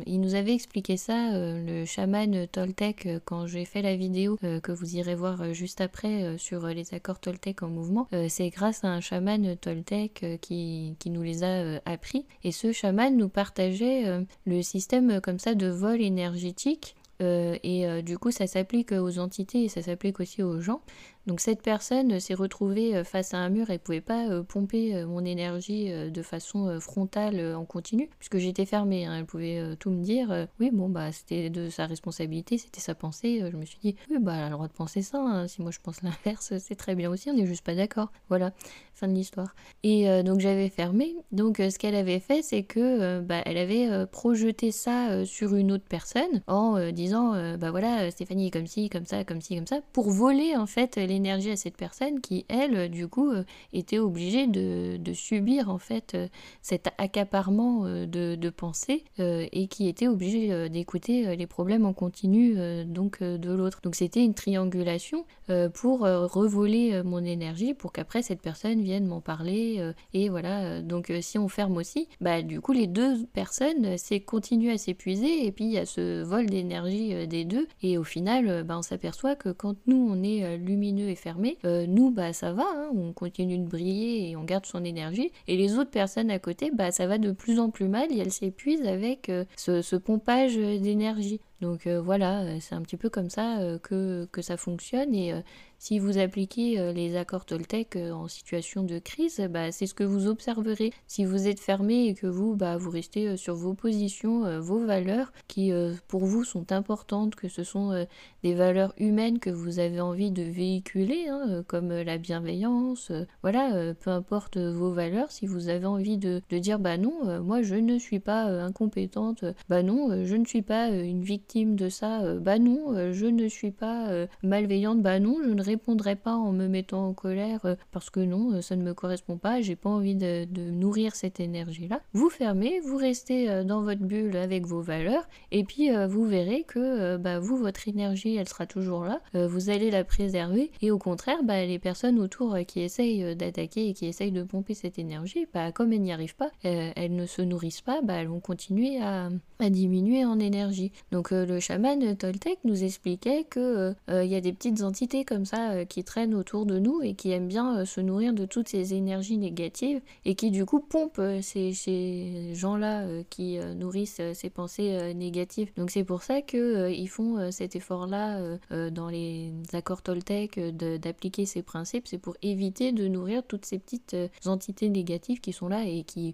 il 0.05 0.21
nous 0.21 0.35
avait 0.35 0.53
expliqué 0.53 0.95
ça, 0.95 1.31
le 1.33 1.85
chaman 1.85 2.47
Toltec, 2.47 3.07
quand 3.25 3.45
j'ai 3.45 3.65
fait 3.65 3.81
la 3.81 3.95
vidéo 3.95 4.37
que 4.37 4.71
vous 4.71 4.95
irez 4.95 5.15
voir 5.15 5.53
juste 5.53 5.81
après 5.81 6.37
sur 6.37 6.65
les 6.67 6.93
accords 6.93 7.19
Toltec 7.19 7.61
en 7.61 7.67
mouvement. 7.69 8.07
c'est 8.29 8.49
grâce 8.49 8.83
à 8.83 8.87
un 8.87 9.01
chaman 9.01 9.57
Toltec 9.57 10.25
qui, 10.41 10.95
nous 11.05 11.23
les 11.23 11.43
a 11.43 11.81
appris. 11.85 12.25
Et 12.43 12.51
ce 12.51 12.71
chaman 12.71 13.17
nous 13.17 13.29
partageait 13.29 14.25
le 14.45 14.61
système 14.61 15.19
comme 15.21 15.39
ça 15.39 15.55
de 15.55 15.67
vol 15.67 16.01
énergétique 16.01 16.95
euh, 17.21 17.57
et 17.63 17.85
euh, 17.85 18.01
du 18.01 18.17
coup, 18.17 18.31
ça 18.31 18.47
s'applique 18.47 18.91
aux 18.91 19.19
entités 19.19 19.63
et 19.63 19.69
ça 19.69 19.81
s'applique 19.81 20.19
aussi 20.19 20.41
aux 20.41 20.61
gens. 20.61 20.81
Donc 21.27 21.41
cette 21.41 21.61
personne 21.61 22.19
s'est 22.19 22.33
retrouvée 22.33 22.95
euh, 22.95 23.03
face 23.03 23.33
à 23.33 23.38
un 23.38 23.49
mur, 23.49 23.69
elle 23.69 23.79
pouvait 23.79 24.01
pas 24.01 24.29
euh, 24.29 24.41
pomper 24.41 24.95
euh, 24.95 25.05
mon 25.05 25.23
énergie 25.23 25.91
de 25.91 26.21
façon 26.21 26.79
frontale 26.79 27.55
en 27.55 27.65
continu, 27.65 28.09
puisque 28.19 28.38
j'étais 28.38 28.65
fermée, 28.65 29.05
hein. 29.05 29.17
elle 29.19 29.25
pouvait 29.25 29.75
tout 29.77 29.89
me 29.89 30.01
dire, 30.01 30.47
oui 30.59 30.69
bon 30.71 30.89
bah 30.89 31.11
c'était 31.11 31.49
de 31.49 31.69
sa 31.69 31.85
responsabilité, 31.85 32.57
c'était 32.57 32.79
sa 32.79 32.95
pensée, 32.95 33.43
je 33.51 33.57
me 33.57 33.65
suis 33.65 33.79
dit, 33.81 33.95
oui 34.09 34.17
bah 34.19 34.33
elle 34.35 34.43
a 34.43 34.49
le 34.49 34.53
droit 34.53 34.67
de 34.67 34.73
penser 34.73 35.01
ça, 35.01 35.19
hein. 35.19 35.47
si 35.47 35.61
moi 35.61 35.71
je 35.71 35.79
pense 35.79 36.01
l'inverse, 36.01 36.57
c'est 36.59 36.75
très 36.75 36.95
bien 36.95 37.09
aussi, 37.09 37.29
on 37.29 37.33
n'est 37.33 37.45
juste 37.45 37.65
pas 37.65 37.75
d'accord, 37.75 38.11
voilà, 38.27 38.51
fin 38.93 39.07
de 39.07 39.13
l'histoire. 39.13 39.55
Et 39.83 40.23
donc 40.23 40.39
j'avais 40.39 40.69
fermé, 40.69 41.15
donc 41.31 41.57
ce 41.57 41.77
qu'elle 41.77 41.95
avait 41.95 42.19
fait, 42.19 42.41
c'est 42.41 42.63
que 42.63 43.21
bah, 43.21 43.41
elle 43.45 43.57
avait 43.57 44.05
projeté 44.07 44.71
ça 44.71 45.25
sur 45.25 45.55
une 45.55 45.71
autre 45.71 45.85
personne 45.88 46.41
en 46.47 46.91
disant, 46.91 47.57
bah 47.57 47.71
voilà, 47.71 48.09
Stéphanie 48.11 48.47
est 48.47 48.51
comme 48.51 48.67
ci, 48.67 48.89
comme 48.89 49.05
ça, 49.05 49.23
comme 49.23 49.41
ci, 49.41 49.55
comme 49.55 49.67
ça, 49.67 49.79
pour 49.93 50.09
voler 50.11 50.55
en 50.55 50.65
fait 50.65 50.97
les 51.09 51.19
énergie 51.19 51.51
à 51.51 51.55
cette 51.55 51.77
personne 51.77 52.21
qui, 52.21 52.45
elle, 52.47 52.75
euh, 52.75 52.87
du 52.87 53.07
coup, 53.07 53.29
euh, 53.29 53.43
était 53.73 53.99
obligée 53.99 54.47
de, 54.47 54.99
subir 55.13 55.69
en 55.69 55.79
fait 55.79 56.13
euh, 56.13 56.27
cet 56.61 56.87
accaparement 56.99 57.83
de, 57.83 58.35
de 58.35 58.49
pensée 58.49 59.03
et 59.17 59.67
qui 59.67 59.87
était 59.87 60.07
obligée 60.07 60.69
d'écouter 60.69 61.35
les 61.35 61.47
problèmes 61.47 61.83
en 61.85 61.93
continu 61.93 62.55
donc 62.85 63.23
de 63.23 63.51
l'autre. 63.51 63.79
Donc 63.81 63.95
c'était 63.95 64.23
une 64.23 64.35
triangulation 64.35 65.25
pour 65.73 66.01
revoler 66.01 67.01
mon 67.03 67.23
énergie 67.23 67.73
pour 67.73 67.91
qu'après 67.91 68.21
cette 68.21 68.41
personne 68.41 68.81
vienne 68.81 69.07
m'en 69.07 69.19
parler 69.19 69.93
et 70.13 70.29
voilà. 70.29 70.81
Donc 70.83 71.11
si 71.21 71.39
on 71.39 71.47
ferme 71.47 71.77
aussi, 71.77 72.07
bah 72.21 72.43
du 72.43 72.61
coup 72.61 72.71
les 72.71 72.87
deux 72.87 73.25
personnes 73.33 73.97
c'est 73.97 74.19
continuent 74.19 74.73
à 74.73 74.77
s'épuiser 74.77 75.47
et 75.47 75.51
puis 75.51 75.65
il 75.65 75.71
y 75.71 75.79
a 75.79 75.85
ce 75.87 76.21
vol 76.23 76.45
d'énergie 76.45 77.27
des 77.27 77.45
deux 77.45 77.67
et 77.81 77.97
au 77.97 78.03
final 78.03 78.63
bah, 78.63 78.77
on 78.77 78.83
s'aperçoit 78.83 79.35
que 79.35 79.49
quand 79.49 79.75
nous 79.87 80.07
on 80.11 80.21
est 80.23 80.57
lumineux 80.57 80.99
est 81.08 81.15
fermé, 81.15 81.58
euh, 81.65 81.86
nous, 81.88 82.12
bah 82.12 82.34
ça 82.34 82.53
va, 82.53 82.65
hein, 82.65 82.89
on 82.96 83.13
continue 83.13 83.58
de 83.58 83.68
briller 83.68 84.29
et 84.29 84.36
on 84.36 84.44
garde 84.44 84.65
son 84.65 84.84
énergie. 84.84 85.32
Et 85.48 85.58
les 85.58 85.77
autres 85.77 85.91
personnes 85.91 86.32
à 86.32 86.39
côté, 86.39 86.72
bah 86.74 86.91
ça 86.91 87.08
va 87.08 87.18
de 87.18 87.32
plus 87.32 87.60
en 87.60 87.70
plus 87.70 87.88
mal 87.88 88.12
et 88.12 88.18
elles 88.18 88.32
s'épuisent 88.32 88.88
avec 88.88 89.29
euh, 89.29 89.46
ce, 89.56 89.96
pompage 89.96 90.56
d'énergie. 90.56 91.41
Donc 91.61 91.87
euh, 91.87 92.01
voilà, 92.01 92.59
c'est 92.59 92.75
un 92.75 92.81
petit 92.81 92.97
peu 92.97 93.09
comme 93.09 93.29
ça 93.29 93.59
que, 93.83 94.27
que 94.31 94.41
ça 94.41 94.57
fonctionne 94.57 95.13
et 95.13 95.33
si 95.81 95.97
vous 95.97 96.17
appliquez 96.17 96.77
euh, 96.77 96.91
les 96.91 97.15
accords 97.15 97.45
Toltec 97.45 97.95
euh, 97.95 98.11
en 98.11 98.27
situation 98.27 98.83
de 98.83 98.99
crise, 98.99 99.39
bah, 99.49 99.71
c'est 99.71 99.87
ce 99.87 99.93
que 99.93 100.03
vous 100.03 100.27
observerez. 100.27 100.91
Si 101.07 101.23
vous 101.23 101.47
êtes 101.47 101.61
fermé 101.61 102.07
et 102.07 102.15
que 102.15 102.27
vous, 102.27 102.57
bah, 102.57 102.75
vous 102.75 102.89
restez 102.89 103.29
euh, 103.29 103.37
sur 103.37 103.55
vos 103.55 103.73
positions, 103.73 104.59
vos 104.59 104.85
valeurs 104.85 105.31
qui 105.47 105.71
pour 106.09 106.25
vous 106.25 106.43
sont 106.43 106.73
importantes, 106.73 107.35
que 107.35 107.47
ce 107.47 107.63
sont 107.63 108.05
des 108.43 108.53
valeurs 108.53 108.93
humaines 108.97 109.39
que 109.39 109.49
vous 109.49 109.79
avez 109.79 110.01
envie 110.01 110.31
de 110.31 110.43
véhiculer, 110.43 111.27
hein, 111.29 111.63
comme 111.67 111.89
la 111.89 112.17
bienveillance, 112.17 113.11
voilà, 113.41 113.93
peu 113.93 114.09
importe 114.09 114.57
vos 114.57 114.91
valeurs, 114.91 115.31
si 115.31 115.45
vous 115.47 115.69
avez 115.69 115.85
envie 115.85 116.17
de, 116.17 116.41
de 116.49 116.57
dire 116.57 116.79
bah 116.79 116.97
non, 116.97 117.41
moi 117.41 117.61
je 117.61 117.75
ne 117.75 117.97
suis 117.97 118.19
pas 118.19 118.43
incompétente, 118.45 119.45
bah 119.69 119.83
non, 119.83 120.25
je 120.25 120.35
ne 120.35 120.45
suis 120.45 120.61
pas 120.61 120.89
une 120.89 121.23
victime 121.23 121.49
de 121.53 121.89
ça, 121.89 122.36
bah 122.36 122.60
non, 122.60 123.12
je 123.12 123.25
ne 123.25 123.48
suis 123.48 123.72
pas 123.72 124.27
malveillante, 124.44 125.01
bah 125.01 125.20
non, 125.20 125.38
je 125.44 125.50
ne 125.50 125.63
répondrai 125.63 126.15
pas 126.15 126.36
en 126.36 126.51
me 126.51 126.68
mettant 126.68 127.08
en 127.08 127.13
colère 127.13 127.65
euh, 127.65 127.75
parce 127.92 128.09
que 128.09 128.20
non, 128.20 128.53
euh, 128.53 128.62
ça 128.62 128.75
ne 128.75 128.83
me 128.83 128.94
correspond 128.94 129.38
pas, 129.38 129.62
j'ai 129.62 129.75
pas 129.75 129.90
envie 129.90 130.16
de, 130.16 130.46
nourrir 130.72 131.16
cette 131.16 131.40
énergie-là. 131.40 132.01
Vous 132.14 132.29
fermez, 132.29 132.79
vous 132.81 132.98
restez 132.98 133.50
euh, 133.50 133.64
dans 133.64 133.81
votre 133.81 134.01
bulle 134.01 134.35
avec 134.38 134.66
vos 134.66 134.81
valeurs 134.81 135.27
et 135.51 135.64
puis 135.64 135.90
vous 136.07 136.25
verrez 136.25 136.64
que 136.64 137.18
bah, 137.18 137.40
vous, 137.40 137.57
votre 137.57 137.88
énergie, 137.88 138.35
elle 138.35 138.48
sera 138.48 138.66
toujours 138.66 139.03
là, 139.03 139.22
vous 139.33 139.70
allez 139.70 139.92
la 139.92 140.03
préserver 140.03 140.72
et 140.81 140.92
au 140.92 140.98
contraire, 140.98 141.44
bah, 141.44 141.66
les 141.66 141.79
personnes 141.79 142.20
autour 142.20 142.57
qui 142.68 142.81
essayent 142.81 143.35
d'attaquer 143.35 143.90
et 143.90 143.94
qui 143.94 144.05
essayent 144.05 144.31
de 144.31 144.44
pomper 144.44 144.74
cette 144.74 145.00
énergie, 145.00 145.48
bah, 145.53 145.72
comme 145.72 145.94
elles 145.94 146.01
n'y 146.01 146.12
arrivent 146.12 146.35
pas, 146.35 146.51
elles 146.64 147.16
ne 147.16 147.25
se 147.25 147.42
nourrissent 147.42 147.81
pas, 147.81 148.01
bah, 148.01 148.16
elles 148.16 148.27
vont 148.27 148.40
continuer 148.40 149.01
à, 149.01 149.29
à 149.59 149.70
diminuer 149.70 150.25
en 150.25 150.40
énergie. 150.40 150.92
Donc 151.12 151.33
le 151.45 151.59
chaman 151.59 152.15
Toltec 152.15 152.59
nous 152.63 152.83
expliquait 152.83 153.43
que 153.43 153.93
il 154.09 154.27
y 154.27 154.35
a 154.35 154.41
des 154.41 154.53
petites 154.53 154.81
entités 154.81 155.25
comme 155.25 155.45
ça 155.45 155.71
euh, 155.71 155.85
qui 155.85 156.03
traînent 156.03 156.35
autour 156.35 156.65
de 156.65 156.79
nous 156.79 157.01
et 157.01 157.13
qui 157.13 157.31
aiment 157.31 157.47
bien 157.47 157.79
euh, 157.79 157.85
se 157.85 158.01
nourrir 158.01 158.33
de 158.33 158.45
toutes 158.45 158.67
ces 158.67 158.93
énergies 158.93 159.37
négatives 159.37 160.01
et 160.25 160.35
qui 160.35 160.51
du 160.51 160.65
coup 160.65 160.79
pompent 160.79 161.19
euh, 161.19 161.41
ces, 161.41 161.73
ces 161.73 162.53
gens-là 162.53 163.05
qui 163.29 163.57
nourrissent 163.75 164.21
ces 164.33 164.49
pensées 164.49 165.13
négatives. 165.13 165.71
Donc 165.77 165.91
c'est 165.91 166.03
pour 166.03 166.23
ça 166.23 166.41
qu'ils 166.41 167.09
font 167.09 167.51
cet 167.51 167.75
effort-là 167.75 168.57
dans 168.91 169.09
les 169.09 169.51
accords 169.73 170.01
Toltec 170.01 170.59
d'appliquer 170.59 171.45
ces 171.45 171.61
principes, 171.61 172.07
c'est 172.07 172.17
pour 172.17 172.35
éviter 172.41 172.91
de 172.91 173.07
nourrir 173.07 173.43
toutes 173.43 173.65
ces 173.65 173.79
petites 173.79 174.15
entités 174.45 174.89
négatives 174.89 175.39
qui 175.39 175.53
sont 175.53 175.67
là 175.67 175.83
et 175.85 176.03
qui 176.03 176.33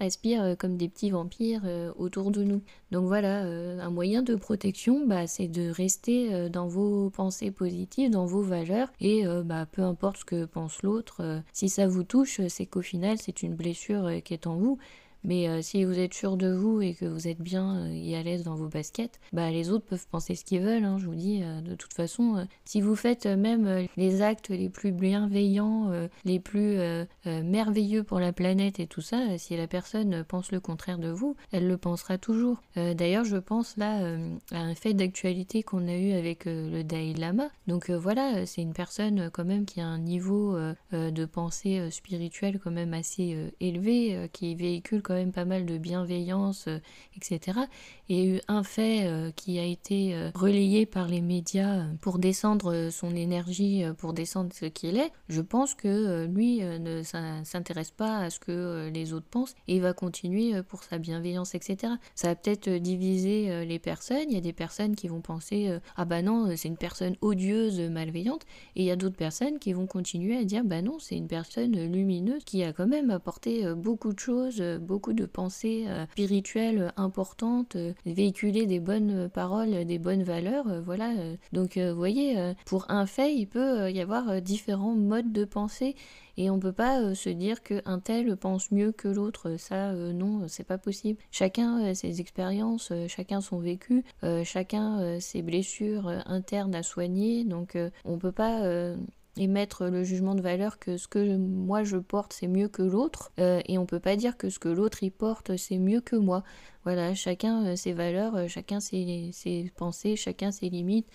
aspirent 0.00 0.42
euh, 0.42 0.54
comme 0.56 0.76
des 0.76 0.88
petits 0.88 1.10
vampires 1.10 1.62
euh, 1.64 1.92
autour 1.96 2.30
de 2.30 2.42
nous. 2.42 2.62
Donc 2.90 3.06
voilà, 3.06 3.44
euh, 3.44 3.78
un 3.80 3.90
moyen 3.90 4.22
de 4.22 4.34
protection, 4.34 5.06
bah, 5.06 5.26
c'est 5.26 5.46
de 5.46 5.70
rester 5.70 6.48
dans 6.50 6.66
vos 6.66 7.10
pensées 7.10 7.50
positives, 7.50 8.10
dans 8.10 8.26
vos 8.26 8.42
valeurs, 8.42 8.88
et 9.00 9.24
bah, 9.44 9.66
peu 9.70 9.82
importe 9.82 10.18
ce 10.18 10.24
que 10.24 10.44
pense 10.44 10.82
l'autre, 10.82 11.42
si 11.52 11.68
ça 11.68 11.86
vous 11.86 12.02
touche, 12.02 12.40
c'est 12.48 12.66
qu'au 12.66 12.82
final, 12.82 13.18
c'est 13.18 13.42
une 13.42 13.54
blessure 13.54 14.10
qui 14.24 14.34
est 14.34 14.46
en 14.46 14.56
vous. 14.56 14.78
Mais 15.24 15.48
euh, 15.48 15.62
si 15.62 15.84
vous 15.84 15.98
êtes 15.98 16.14
sûr 16.14 16.36
de 16.36 16.52
vous 16.52 16.80
et 16.80 16.94
que 16.94 17.04
vous 17.04 17.28
êtes 17.28 17.40
bien 17.40 17.76
euh, 17.76 17.92
et 17.92 18.16
à 18.16 18.22
l'aise 18.22 18.42
dans 18.42 18.54
vos 18.54 18.68
baskets, 18.68 19.20
bah 19.32 19.50
les 19.50 19.70
autres 19.70 19.84
peuvent 19.84 20.06
penser 20.08 20.34
ce 20.34 20.44
qu'ils 20.44 20.60
veulent. 20.60 20.84
Hein, 20.84 20.98
je 20.98 21.06
vous 21.06 21.14
dis, 21.14 21.40
euh, 21.42 21.60
de 21.60 21.74
toute 21.74 21.94
façon, 21.94 22.46
si 22.64 22.80
vous 22.80 22.96
faites 22.96 23.26
même 23.26 23.86
les 23.96 24.22
actes 24.22 24.48
les 24.48 24.68
plus 24.68 24.92
bienveillants, 24.92 25.90
les 26.24 26.40
plus 26.40 26.78
merveilleux 27.24 28.02
pour 28.02 28.20
la 28.20 28.32
planète 28.32 28.80
et 28.80 28.86
tout 28.86 29.00
ça, 29.00 29.38
si 29.38 29.56
la 29.56 29.66
personne 29.66 30.24
pense 30.24 30.52
le 30.52 30.60
contraire 30.60 30.98
de 30.98 31.10
vous, 31.10 31.36
elle 31.52 31.66
le 31.66 31.76
pensera 31.76 32.18
toujours. 32.18 32.60
D'ailleurs, 32.76 33.24
je 33.24 33.36
pense 33.36 33.76
là 33.76 34.16
à 34.52 34.58
un 34.58 34.74
fait 34.74 34.94
d'actualité 34.94 35.62
qu'on 35.62 35.88
a 35.88 35.96
eu 35.96 36.12
avec 36.12 36.44
le 36.46 36.82
Dalai 36.82 37.14
Lama. 37.14 37.48
Donc 37.66 37.90
voilà, 37.90 38.46
c'est 38.46 38.62
une 38.62 38.72
personne 38.72 39.30
quand 39.30 39.44
même 39.44 39.64
qui 39.64 39.80
a 39.80 39.86
un 39.86 39.98
niveau 39.98 40.56
de 40.92 41.24
pensée 41.24 41.90
spirituelle 41.90 42.58
quand 42.62 42.70
même 42.70 42.94
assez 42.94 43.52
élevé, 43.60 44.28
qui 44.32 44.54
véhicule 44.54 45.02
quand 45.10 45.16
même 45.16 45.32
pas 45.32 45.44
mal 45.44 45.66
de 45.66 45.76
bienveillance, 45.76 46.66
euh, 46.68 46.78
etc. 47.16 47.58
Et 48.08 48.24
eu 48.24 48.40
un 48.46 48.62
fait 48.62 49.06
euh, 49.06 49.32
qui 49.32 49.58
a 49.58 49.64
été 49.64 50.14
euh, 50.14 50.30
relayé 50.36 50.86
par 50.86 51.08
les 51.08 51.20
médias 51.20 51.84
pour 52.00 52.20
descendre 52.20 52.90
son 52.92 53.16
énergie, 53.16 53.82
pour 53.98 54.12
descendre 54.12 54.50
ce 54.54 54.66
qu'il 54.66 54.96
est, 54.98 55.10
je 55.28 55.40
pense 55.40 55.74
que 55.74 56.26
lui 56.26 56.60
ne 56.60 57.02
s'intéresse 57.02 57.90
pas 57.90 58.18
à 58.18 58.30
ce 58.30 58.38
que 58.38 58.88
les 58.92 59.12
autres 59.12 59.26
pensent 59.28 59.54
et 59.66 59.80
va 59.80 59.92
continuer 59.92 60.62
pour 60.62 60.84
sa 60.84 60.98
bienveillance, 60.98 61.54
etc. 61.54 61.94
Ça 62.14 62.28
va 62.28 62.34
peut-être 62.34 62.68
diviser 62.68 63.64
les 63.64 63.78
personnes. 63.78 64.28
Il 64.28 64.34
y 64.34 64.36
a 64.36 64.40
des 64.40 64.52
personnes 64.52 64.94
qui 64.94 65.08
vont 65.08 65.20
penser 65.20 65.78
ah 65.96 66.04
bah 66.04 66.22
non, 66.22 66.54
c'est 66.56 66.68
une 66.68 66.76
personne 66.76 67.16
odieuse, 67.20 67.80
malveillante, 67.80 68.44
et 68.76 68.82
il 68.82 68.84
y 68.84 68.90
a 68.90 68.96
d'autres 68.96 69.16
personnes 69.16 69.58
qui 69.58 69.72
vont 69.72 69.86
continuer 69.86 70.36
à 70.36 70.44
dire 70.44 70.64
bah 70.64 70.82
non, 70.82 70.98
c'est 70.98 71.16
une 71.16 71.28
personne 71.28 71.72
lumineuse 71.72 72.44
qui 72.44 72.62
a 72.62 72.72
quand 72.72 72.86
même 72.86 73.10
apporté 73.10 73.64
beaucoup 73.74 74.12
de 74.12 74.18
choses, 74.18 74.62
beaucoup 74.80 74.99
de 75.08 75.26
pensées 75.26 75.86
euh, 75.88 76.04
spirituelles 76.12 76.92
importantes, 76.96 77.76
euh, 77.76 77.92
véhiculer 78.04 78.66
des 78.66 78.80
bonnes 78.80 79.28
paroles, 79.28 79.84
des 79.86 79.98
bonnes 79.98 80.22
valeurs, 80.22 80.68
euh, 80.68 80.80
voilà. 80.80 81.10
Donc 81.52 81.78
vous 81.78 81.96
voyez, 81.96 82.54
pour 82.66 82.86
un 82.90 83.06
fait, 83.06 83.34
il 83.34 83.46
peut 83.46 83.90
y 83.90 84.00
avoir 84.00 84.40
différents 84.42 84.94
modes 84.94 85.32
de 85.32 85.44
pensée 85.44 85.94
et 86.36 86.50
on 86.50 86.58
peut 86.58 86.72
pas 86.72 87.14
se 87.14 87.28
dire 87.28 87.62
qu'un 87.62 87.98
tel 87.98 88.36
pense 88.36 88.70
mieux 88.70 88.92
que 88.92 89.08
l'autre. 89.08 89.56
Ça, 89.58 89.92
non, 89.92 90.46
c'est 90.48 90.64
pas 90.64 90.78
possible. 90.78 91.18
Chacun 91.30 91.94
ses 91.94 92.20
expériences, 92.20 92.92
chacun 93.08 93.40
son 93.40 93.58
vécu, 93.58 94.04
chacun 94.44 95.18
ses 95.20 95.42
blessures 95.42 96.08
internes 96.26 96.74
à 96.74 96.82
soigner. 96.82 97.44
Donc 97.44 97.76
on 98.04 98.18
peut 98.18 98.32
pas 98.32 98.94
et 99.36 99.46
mettre 99.46 99.86
le 99.86 100.02
jugement 100.02 100.34
de 100.34 100.42
valeur 100.42 100.78
que 100.78 100.96
ce 100.96 101.08
que 101.08 101.36
moi 101.36 101.84
je 101.84 101.96
porte 101.96 102.32
c'est 102.32 102.48
mieux 102.48 102.68
que 102.68 102.82
l'autre. 102.82 103.32
Euh, 103.38 103.60
et 103.66 103.78
on 103.78 103.86
peut 103.86 104.00
pas 104.00 104.16
dire 104.16 104.36
que 104.36 104.50
ce 104.50 104.58
que 104.58 104.68
l'autre 104.68 105.02
y 105.02 105.10
porte 105.10 105.56
c'est 105.56 105.78
mieux 105.78 106.00
que 106.00 106.16
moi. 106.16 106.42
Voilà 106.84 107.14
chacun 107.14 107.64
euh, 107.66 107.76
ses 107.76 107.92
valeurs 107.92 108.34
euh, 108.36 108.48
chacun 108.48 108.80
ses, 108.80 109.30
ses, 109.32 109.70
pensées 109.76 110.16
chacun 110.16 110.50
ses 110.50 110.68
limites 110.70 111.08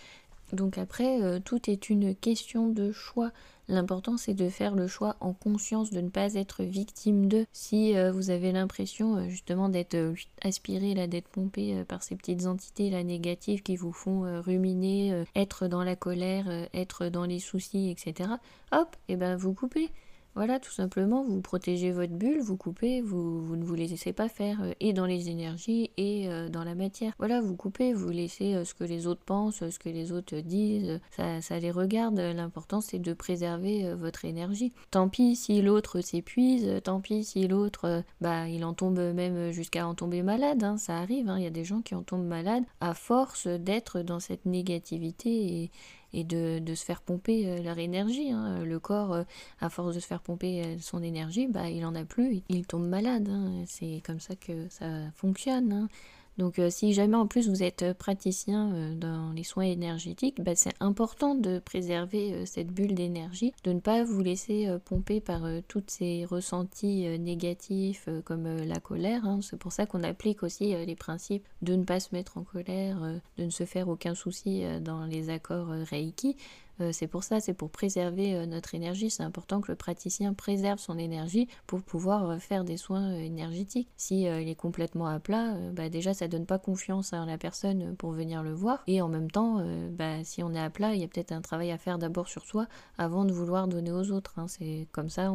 Donc 0.54 0.78
après, 0.78 1.42
tout 1.42 1.70
est 1.70 1.90
une 1.90 2.16
question 2.16 2.70
de 2.70 2.92
choix. 2.92 3.32
L'important 3.68 4.18
c'est 4.18 4.36
de 4.36 4.50
faire 4.50 4.76
le 4.76 4.88
choix 4.88 5.16
en 5.20 5.34
conscience, 5.34 5.90
de 5.90 6.00
ne 6.00 6.10
pas 6.10 6.36
être 6.36 6.64
victime 6.64 7.28
de. 7.28 7.46
Si 7.52 7.98
euh, 7.98 8.12
vous 8.12 8.30
avez 8.30 8.52
l'impression 8.52 9.16
euh, 9.18 9.28
justement 9.28 9.70
d'être 9.70 9.96
euh, 9.96 10.14
aspiré, 10.44 10.94
d'être 11.08 11.28
pompé 11.28 11.84
par 11.88 12.04
ces 12.04 12.16
petites 12.16 12.46
entités 12.46 12.92
là 12.92 13.04
négatives 13.04 13.64
qui 13.64 13.76
vous 13.76 13.92
font 13.92 14.42
ruminer, 14.42 15.24
être 15.36 15.68
dans 15.68 15.84
la 15.84 15.96
colère, 15.96 16.46
être 16.74 17.08
dans 17.08 17.26
les 17.26 17.40
soucis, 17.40 17.90
etc. 17.90 18.30
Hop, 18.72 18.96
et 19.08 19.14
eh 19.14 19.16
ben 19.16 19.36
vous 19.36 19.54
coupez. 19.54 19.90
Voilà, 20.36 20.60
tout 20.60 20.72
simplement, 20.72 21.24
vous 21.24 21.40
protégez 21.40 21.94
votre 21.94 22.12
bulle, 22.12 22.42
vous 22.42 22.58
coupez, 22.58 23.00
vous, 23.00 23.56
ne 23.56 23.64
vous 23.64 23.74
laissez 23.74 24.12
pas 24.12 24.28
faire, 24.28 24.62
euh, 24.62 24.74
et 24.82 24.92
dans 24.92 25.06
les 25.06 25.30
énergies 25.30 25.92
et 25.96 26.28
euh, 26.28 26.50
dans 26.50 26.66
la 26.66 26.76
matière. 26.76 27.14
Voilà, 27.20 27.40
vous 27.40 27.56
coupez, 27.56 27.94
vous 27.94 28.10
laissez 28.10 28.54
euh, 28.54 28.66
ce 28.66 28.74
que 28.74 28.84
les 28.84 29.08
autres 29.08 29.24
pensent, 29.26 29.68
ce 29.70 29.80
que 29.80 29.88
les 29.88 30.12
autres 30.12 30.36
disent, 30.42 31.00
ça, 31.12 31.40
ça 31.40 31.58
les 31.58 31.72
regarde. 31.72 32.20
L'important, 32.20 32.82
c'est 32.82 33.00
de 33.00 33.14
préserver 33.14 33.94
votre 33.94 34.26
énergie. 34.26 34.74
Tant 34.92 35.08
pis 35.08 35.38
si 35.38 35.62
l'autre 35.62 36.02
s'épuise, 36.02 36.82
tant 36.84 37.00
pis 37.00 37.24
si 37.24 37.48
l'autre, 37.48 38.04
bah, 38.20 38.50
il 38.50 38.66
en 38.66 38.74
tombe 38.74 39.00
même 39.00 39.52
jusqu'à 39.52 39.88
en 39.88 39.96
tomber 39.96 40.22
malade, 40.22 40.64
hein, 40.64 40.78
ça 40.78 40.98
arrive, 40.98 41.30
hein. 41.30 41.38
il 41.38 41.44
y 41.44 41.48
a 41.48 41.52
des 41.52 41.64
gens 41.64 41.82
qui 41.82 41.96
en 41.96 42.04
tombent 42.04 42.28
malades 42.28 42.64
à 42.82 42.94
force 42.94 43.48
d'être 43.48 44.02
dans 44.02 44.20
cette 44.20 44.46
négativité 44.46 45.72
et 46.16 46.24
de, 46.24 46.74
se 46.74 46.86
faire 46.86 47.02
pomper 47.02 47.46
euh, 47.46 47.62
leur 47.62 47.78
énergie. 47.78 48.32
Hein. 48.32 48.64
Le 48.64 48.80
corps, 48.80 49.14
euh, 49.14 49.24
à 49.60 49.70
force 49.70 49.94
de 49.94 50.00
se 50.00 50.08
faire 50.08 50.22
pomper 50.22 50.64
euh, 50.64 50.78
son 50.80 51.04
énergie, 51.04 51.48
bah, 51.48 51.70
il 51.70 51.86
en 51.86 51.94
a 51.94 52.06
plus, 52.06 52.42
il 52.48 52.66
tombe 52.66 52.88
malade. 52.88 53.28
Hein. 53.30 53.64
C'est 53.68 54.02
comme 54.06 54.22
ça 54.22 54.36
que 54.36 54.68
ça 54.70 54.88
fonctionne. 55.14 55.72
Hein. 55.74 55.90
Donc 56.38 56.60
euh, 56.60 56.70
si 56.70 56.94
jamais 56.94 57.16
en 57.16 57.28
plus 57.28 57.50
vous 57.50 57.64
êtes 57.64 57.84
euh, 57.84 57.94
praticien 57.94 58.74
euh, 58.74 58.94
dans 58.94 59.32
les 59.32 59.44
soins 59.44 59.64
énergétiques, 59.64 60.42
bah, 60.42 60.56
c'est 60.56 60.74
important 60.80 61.36
de 61.36 61.60
préserver 61.60 62.46
cette 62.46 62.68
bulle 62.68 62.94
d'énergie, 62.94 63.54
de 63.64 63.72
ne 63.72 63.80
pas 63.80 64.04
vous 64.04 64.22
laisser 64.22 64.68
pomper 64.86 65.22
par 65.22 65.44
tous 65.68 65.84
ces 65.88 66.26
ressentis 66.26 67.08
négatifs 67.20 68.10
comme 68.26 68.48
la 68.48 68.80
colère. 68.80 69.26
Hein. 69.26 69.40
C'est 69.42 69.58
pour 69.58 69.72
ça 69.72 69.86
qu'on 69.86 70.04
applique 70.04 70.44
aussi 70.44 70.74
les 70.86 70.96
principes 70.96 71.48
de 71.62 71.76
ne 71.76 71.84
pas 71.84 72.00
se 72.00 72.14
mettre 72.14 72.38
en 72.38 72.44
colère, 72.44 72.98
de 73.38 73.46
ne 73.46 73.50
se 73.50 73.66
faire 73.66 73.88
aucun 73.88 74.16
souci 74.16 74.64
dans 74.82 75.06
les 75.06 75.30
accords 75.30 75.70
Reiki. 75.70 76.36
Euh, 76.82 76.92
c'est 76.92 77.08
pour 77.08 77.24
ça, 77.24 77.40
c'est 77.40 77.54
pour 77.54 77.70
préserver 77.70 78.36
euh, 78.36 78.46
notre 78.46 78.76
énergie. 78.76 79.10
C'est 79.10 79.24
important 79.24 79.62
que 79.62 79.72
le 79.72 79.76
praticien 79.76 80.34
préserve 80.34 80.80
son 80.80 80.98
énergie 80.98 81.48
pour 81.68 81.82
pouvoir 81.82 82.30
euh, 82.30 82.38
faire 82.38 82.64
des 82.64 82.78
soins 82.78 83.16
énergétiques. 83.16 83.90
Si 83.96 84.24
il 84.24 84.50
est 84.50 84.56
complètement 84.56 85.08
à 85.08 85.20
plat, 85.20 85.56
bah, 85.74 85.90
déjà 85.90 86.14
ça 86.14 86.28
donne 86.28 86.46
pas 86.46 86.60
confiance 86.60 87.14
à 87.14 87.26
la 87.26 87.38
personne 87.38 87.96
pour 87.96 88.12
venir 88.12 88.44
le 88.44 88.54
voir. 88.54 88.84
Et 88.88 89.02
en 89.02 89.08
même 89.08 89.30
temps, 89.30 89.66
bah, 89.92 90.24
si 90.24 90.44
on 90.44 90.54
est 90.54 90.60
à 90.60 90.70
plat, 90.70 90.94
il 90.94 91.02
y 91.02 91.04
a 91.04 91.08
peut-être 91.08 91.32
un 91.32 91.42
travail 91.42 91.72
à 91.72 91.78
faire 91.78 91.98
d'abord 91.98 92.28
sur 92.28 92.46
soi 92.46 92.68
avant 92.98 93.26
de 93.26 93.34
vouloir 93.34 93.68
donner 93.68 93.92
aux 93.92 94.12
autres. 94.12 94.34
Hein. 94.38 94.48
C'est 94.48 94.88
comme 94.92 95.10
ça 95.10 95.32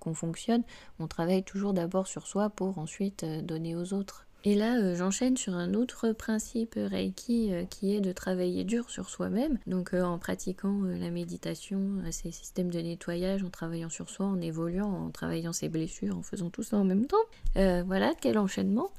qu'on 0.00 0.14
fonctionne. 0.14 0.62
On 0.98 1.06
travaille 1.06 1.42
toujours 1.42 1.72
d'abord 1.72 2.06
sur 2.06 2.26
soi 2.26 2.50
pour 2.50 2.78
ensuite 2.78 3.24
donner 3.24 3.76
aux 3.76 3.92
autres. 3.92 4.25
Et 4.46 4.54
là, 4.54 4.76
euh, 4.76 4.94
j'enchaîne 4.94 5.36
sur 5.36 5.54
un 5.54 5.74
autre 5.74 6.12
principe 6.12 6.76
Reiki 6.76 7.52
euh, 7.52 7.64
qui 7.64 7.96
est 7.96 8.00
de 8.00 8.12
travailler 8.12 8.62
dur 8.62 8.88
sur 8.90 9.10
soi-même. 9.10 9.58
Donc 9.66 9.92
euh, 9.92 10.04
en 10.04 10.20
pratiquant 10.20 10.82
la 10.84 11.10
méditation, 11.10 12.00
ces 12.12 12.30
systèmes 12.30 12.70
de 12.70 12.78
nettoyage, 12.78 13.42
en 13.42 13.50
travaillant 13.50 13.88
sur 13.88 14.08
soi, 14.08 14.26
en 14.26 14.40
évoluant, 14.40 14.86
en 14.86 15.10
travaillant 15.10 15.52
ses 15.52 15.68
blessures, 15.68 16.16
en 16.16 16.22
faisant 16.22 16.48
tout 16.48 16.62
ça 16.62 16.76
en 16.76 16.84
même 16.84 17.06
temps. 17.06 17.16
voilà, 17.56 18.14
quel 18.20 18.38
enchaînement. 18.38 18.90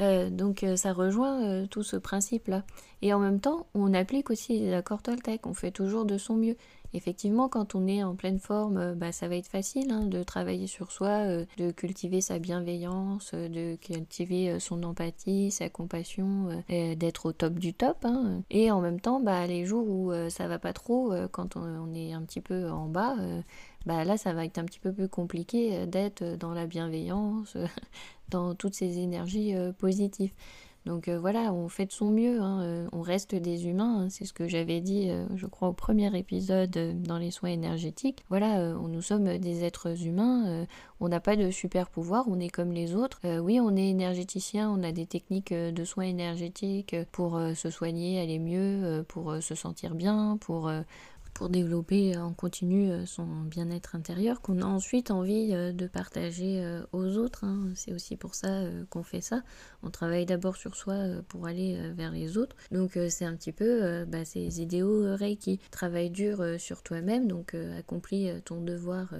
donc 0.00 0.66
ça 0.74 0.92
rejoint 0.92 1.66
tout 1.68 1.84
ce 1.84 1.96
principe-là. 1.96 2.64
Et 3.00 3.14
en 3.14 3.20
même 3.20 3.38
temps, 3.38 3.68
on 3.74 3.94
applique 3.94 4.30
aussi 4.30 4.58
les 4.58 4.74
accords 4.74 5.02
Toltec, 5.02 5.46
on 5.46 5.54
fait 5.54 5.70
toujours 5.70 6.04
de 6.04 6.18
son 6.18 6.34
mieux. 6.34 6.56
Effectivement, 6.92 7.48
quand 7.48 7.74
on 7.76 7.86
est 7.86 8.02
en 8.02 8.16
pleine 8.16 8.40
forme, 8.40 8.76
euh, 8.76 8.94
bah, 8.94 9.12
ça 9.12 9.28
va 9.28 9.36
être 9.36 9.46
facile 9.46 9.92
hein, 9.92 10.06
de 10.06 10.22
travailler 10.24 10.66
sur 10.66 10.90
soi, 10.90 11.08
euh, 11.08 11.44
de 11.56 11.70
cultiver 11.70 12.20
sa 12.20 12.40
bienveillance, 12.40 13.30
euh, 13.34 13.48
de 13.48 13.76
cultiver 13.76 14.58
son 14.58 14.82
empathie, 14.82 15.50
sa 15.50 15.68
compassion, 15.68 16.48
d'être 16.68 17.26
au 17.26 17.32
top 17.32 17.54
du 17.54 17.74
top. 17.74 18.04
Hein. 18.04 18.42
Et 18.50 18.70
en 18.70 18.80
même 18.80 19.00
temps, 19.00 19.20
bah, 19.20 19.46
les 19.46 19.64
jours 19.64 19.88
où 19.88 20.12
ça 20.28 20.48
va 20.48 20.58
pas 20.58 20.72
trop, 20.72 21.12
quand 21.30 21.56
on, 21.56 21.94
est 21.94 22.12
un 22.12 22.22
petit 22.22 22.40
peu 22.40 22.70
en 22.70 22.86
bas, 22.86 23.16
bah, 23.86 24.04
là, 24.04 24.16
ça 24.16 24.32
va 24.32 24.44
être 24.44 24.58
un 24.58 24.64
petit 24.64 24.78
peu 24.78 24.92
plus 24.92 25.08
compliqué 25.08 25.86
d'être 25.86 26.36
dans 26.36 26.52
la 26.52 26.66
bienveillance, 26.66 27.56
dans 28.28 28.54
toutes 28.54 28.74
ces 28.74 28.98
énergies 28.98 29.54
positives. 29.78 30.32
Donc 30.86 31.08
euh, 31.08 31.18
voilà, 31.18 31.52
on 31.52 31.68
fait 31.68 31.84
de 31.84 31.92
son 31.92 32.10
mieux, 32.10 32.40
hein, 32.40 32.62
euh, 32.62 32.88
on 32.92 33.02
reste 33.02 33.34
des 33.34 33.66
humains, 33.66 34.04
hein, 34.04 34.08
c'est 34.08 34.24
ce 34.24 34.32
que 34.32 34.48
j'avais 34.48 34.80
dit, 34.80 35.10
euh, 35.10 35.26
je 35.36 35.46
crois, 35.46 35.68
au 35.68 35.72
premier 35.74 36.16
épisode 36.16 36.70
dans 37.02 37.18
les 37.18 37.30
soins 37.30 37.50
énergétiques. 37.50 38.24
Voilà, 38.30 38.72
nous 38.72 39.02
sommes 39.02 39.38
des 39.38 39.64
êtres 39.64 40.06
humains, 40.06 40.66
on 41.00 41.08
n'a 41.08 41.20
pas 41.20 41.36
de 41.36 41.50
super 41.50 41.90
pouvoir, 41.90 42.26
on 42.28 42.40
est 42.40 42.48
comme 42.48 42.72
les 42.72 42.94
autres. 42.94 43.20
oui, 43.40 43.60
on 43.60 43.76
est 43.76 43.88
énergéticien, 43.88 44.70
on 44.70 44.82
a 44.82 44.92
des 44.92 45.06
techniques 45.06 45.52
de 45.52 45.84
soins 45.84 46.04
énergétiques 46.04 46.96
pour 47.12 47.40
se 47.54 47.70
soigner, 47.70 48.20
aller 48.20 48.38
mieux, 48.38 49.04
pour 49.08 49.34
se 49.40 49.54
sentir 49.54 49.94
bien, 49.94 50.38
pour 50.40 50.70
pour 51.40 51.48
développer 51.48 52.18
en 52.18 52.34
continu 52.34 52.90
euh, 52.90 53.06
son 53.06 53.24
bien-être 53.24 53.94
intérieur 53.94 54.42
qu'on 54.42 54.60
a 54.60 54.66
ensuite 54.66 55.10
envie 55.10 55.54
euh, 55.54 55.72
de 55.72 55.86
partager 55.86 56.62
euh, 56.62 56.82
aux 56.92 57.16
autres. 57.16 57.44
Hein. 57.44 57.70
C'est 57.74 57.94
aussi 57.94 58.18
pour 58.18 58.34
ça 58.34 58.64
qu'on 58.90 59.02
fait 59.02 59.22
ça. 59.22 59.40
On 59.82 59.88
travaille 59.88 60.26
d'abord 60.26 60.56
sur 60.56 60.76
soi 60.76 60.96
pour 61.28 61.46
aller 61.46 61.80
vers 61.94 62.12
les 62.12 62.36
autres. 62.36 62.56
Donc 62.72 62.98
c'est 63.08 63.24
un 63.24 63.34
petit 63.34 63.52
peu 63.52 64.04
bah, 64.04 64.26
ces 64.26 64.60
idéaux 64.60 65.16
Reiki. 65.16 65.58
Travaille 65.70 66.10
dur 66.10 66.44
sur 66.58 66.82
toi-même, 66.82 67.26
donc 67.26 67.54
accomplis 67.78 68.28
ton 68.44 68.60
devoir 68.60 69.14